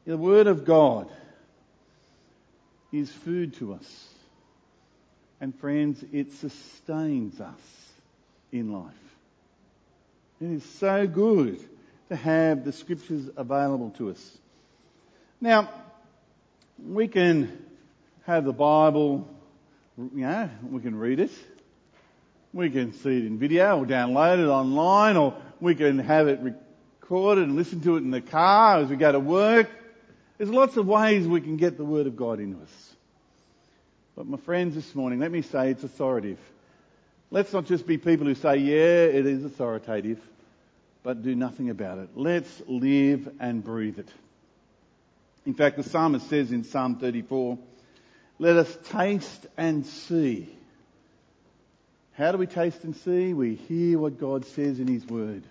The 0.06 0.18
Word 0.18 0.48
of 0.48 0.64
God 0.64 1.10
is 2.94 3.12
food 3.12 3.56
to 3.56 3.74
us. 3.74 4.08
And 5.40 5.58
friends, 5.60 6.04
it 6.12 6.34
sustains 6.34 7.40
us 7.40 7.60
in 8.52 8.72
life. 8.72 8.94
It 10.42 10.52
is 10.52 10.64
so 10.80 11.08
good 11.08 11.60
to 12.10 12.16
have 12.16 12.64
the 12.64 12.72
scriptures 12.72 13.30
available 13.36 13.92
to 13.98 14.10
us. 14.10 14.38
Now, 15.42 15.70
we 16.84 17.08
can 17.08 17.66
have 18.26 18.46
the 18.46 18.54
Bible, 18.54 19.28
you 19.98 20.10
know, 20.22 20.50
we 20.70 20.82
can 20.82 20.96
read 20.96 21.20
it. 21.20 21.32
We 22.54 22.70
can 22.70 22.94
see 22.94 23.18
it 23.18 23.26
in 23.26 23.38
video 23.38 23.80
or 23.80 23.86
download 23.86 24.40
it 24.40 24.48
online 24.48 25.18
or 25.18 25.36
we 25.60 25.76
can 25.76 26.00
have 26.00 26.28
it 26.28 26.40
recorded 26.42 27.48
and 27.48 27.56
listen 27.56 27.82
to 27.82 27.96
it 27.96 28.00
in 28.00 28.12
the 28.12 28.22
car 28.22 28.80
as 28.80 28.90
we 28.90 28.96
go 28.96 29.12
to 29.12 29.20
work. 29.20 29.70
There's 30.38 30.50
lots 30.50 30.78
of 30.78 30.88
ways 30.88 31.28
we 31.28 31.42
can 31.42 31.58
get 31.58 31.78
the 31.78 31.86
Word 31.86 32.08
of 32.08 32.16
God 32.16 32.40
into 32.40 32.62
us. 32.62 32.96
But 34.18 34.26
my 34.26 34.38
friends 34.38 34.74
this 34.74 34.96
morning, 34.96 35.20
let 35.20 35.32
me 35.32 35.44
say 35.44 35.70
it's 35.70 35.84
authoritative. 35.84 36.40
Let's 37.30 37.54
not 37.54 37.66
just 37.66 37.86
be 37.86 38.00
people 38.00 38.26
who 38.26 38.34
say, 38.34 38.58
yeah, 38.58 39.06
it 39.06 39.28
is 39.28 39.46
authoritative, 39.46 40.20
but 41.04 41.22
do 41.22 41.36
nothing 41.36 41.70
about 41.70 42.00
it. 42.00 42.10
Let's 42.16 42.50
live 42.66 43.30
and 43.40 43.64
breathe 43.64 44.00
it. 44.00 44.10
In 45.46 45.54
fact, 45.54 45.78
the 45.78 45.84
psalmist 45.84 46.28
says 46.30 46.52
in 46.52 46.64
Psalm 46.64 46.96
34, 46.96 47.60
let 48.40 48.56
us 48.56 48.76
taste 48.90 49.46
and 49.56 49.86
see. 49.86 50.50
How 52.14 52.32
do 52.32 52.40
we 52.40 52.48
taste 52.48 52.84
and 52.84 52.96
see? 52.96 53.36
We 53.36 53.54
hear 53.54 54.00
what 54.00 54.20
God 54.20 54.46
says 54.46 54.80
in 54.80 54.88
His 54.88 55.06
Word. 55.06 55.44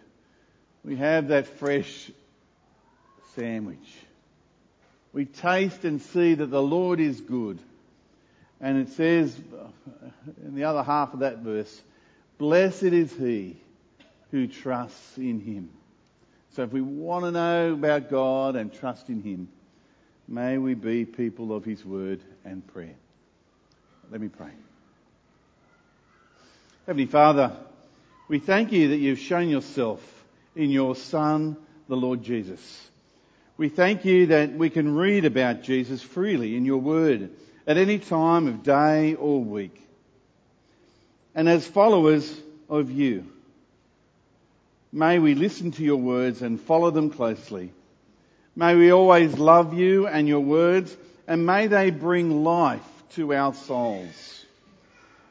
We 0.85 0.97
have 0.97 1.29
that 1.29 1.47
fresh 1.47 2.11
sandwich. 3.37 3.95
We 5.13 5.25
taste 5.25 5.85
and 5.85 6.03
see 6.03 6.35
that 6.35 6.47
the 6.47 6.63
Lord 6.63 6.99
is 6.99 7.21
good. 7.21 7.61
And 8.61 8.79
it 8.79 8.89
says 8.95 9.39
in 10.45 10.55
the 10.55 10.65
other 10.65 10.83
half 10.83 11.13
of 11.13 11.21
that 11.21 11.39
verse, 11.39 11.83
blessed 12.39 12.85
is 12.85 13.13
he 13.13 13.57
who 14.31 14.47
trusts 14.47 15.19
in 15.19 15.41
him. 15.41 15.71
So 16.53 16.63
if 16.63 16.73
we 16.73 16.81
want 16.81 17.25
to 17.27 17.31
know 17.31 17.73
about 17.75 18.11
God 18.11 18.57
and 18.57 18.73
trust 18.73 19.09
in 19.09 19.23
him, 19.23 19.49
may 20.27 20.57
we 20.57 20.75
be 20.75 21.05
people 21.05 21.55
of 21.55 21.65
his 21.65 21.85
word 21.85 22.21
and 22.45 22.67
prayer. 22.67 22.97
Let 24.11 24.21
me 24.21 24.29
pray. 24.29 24.53
Heavenly 26.87 27.07
Father, 27.07 27.53
we 28.29 28.39
thank 28.39 28.73
you 28.73 28.89
that 28.89 28.97
you've 28.97 29.19
shown 29.19 29.49
yourself 29.49 30.01
in 30.55 30.71
your 30.71 30.97
Son, 30.97 31.57
the 31.89 31.97
Lord 31.97 32.23
Jesus. 32.23 32.89
We 33.59 33.69
thank 33.69 34.05
you 34.05 34.27
that 34.27 34.53
we 34.53 34.71
can 34.71 34.95
read 34.95 35.25
about 35.25 35.63
Jesus 35.63 36.01
freely 36.01 36.57
in 36.57 36.65
your 36.65 36.79
word 36.79 37.31
at 37.67 37.77
any 37.77 37.99
time 37.99 38.47
of 38.47 38.63
day 38.63 39.15
or 39.15 39.43
week. 39.43 39.81
And 41.35 41.49
as 41.49 41.67
followers 41.67 42.35
of 42.69 42.91
you, 42.91 43.27
may 44.93 45.19
we 45.19 45.35
listen 45.35 45.73
to 45.73 45.83
your 45.83 45.97
words 45.97 46.43
and 46.43 46.61
follow 46.61 46.91
them 46.91 47.11
closely. 47.11 47.73
May 48.55 48.75
we 48.75 48.91
always 48.91 49.35
love 49.39 49.75
you 49.75 50.07
and 50.07 50.27
your 50.27 50.41
words, 50.41 50.97
and 51.27 51.45
may 51.45 51.67
they 51.67 51.91
bring 51.91 52.43
life 52.45 52.81
to 53.11 53.35
our 53.35 53.53
souls. 53.53 54.45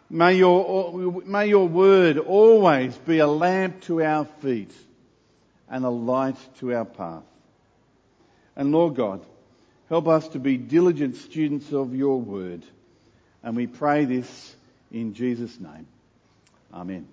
May 0.10 0.36
your, 0.36 1.24
may 1.26 1.48
your 1.48 1.68
word 1.68 2.20
always 2.20 2.96
be 2.96 3.20
a 3.20 3.28
lamp 3.28 3.82
to 3.82 4.04
our 4.04 4.26
feet 4.26 4.72
and 5.68 5.84
a 5.84 5.90
light 5.90 6.38
to 6.60 6.76
our 6.76 6.86
path. 6.86 7.24
And 8.56 8.72
Lord 8.72 8.96
God, 8.96 9.26
Help 9.90 10.08
us 10.08 10.28
to 10.30 10.40
be 10.40 10.58
diligent 10.58 11.16
students 11.16 11.72
of 11.72 11.96
your 11.96 12.20
word. 12.20 12.64
And 13.44 13.56
we 13.56 13.68
pray 13.68 14.06
this 14.06 14.56
in 14.92 15.14
Jesus' 15.14 15.60
name. 15.60 15.88
Amen. 16.74 17.08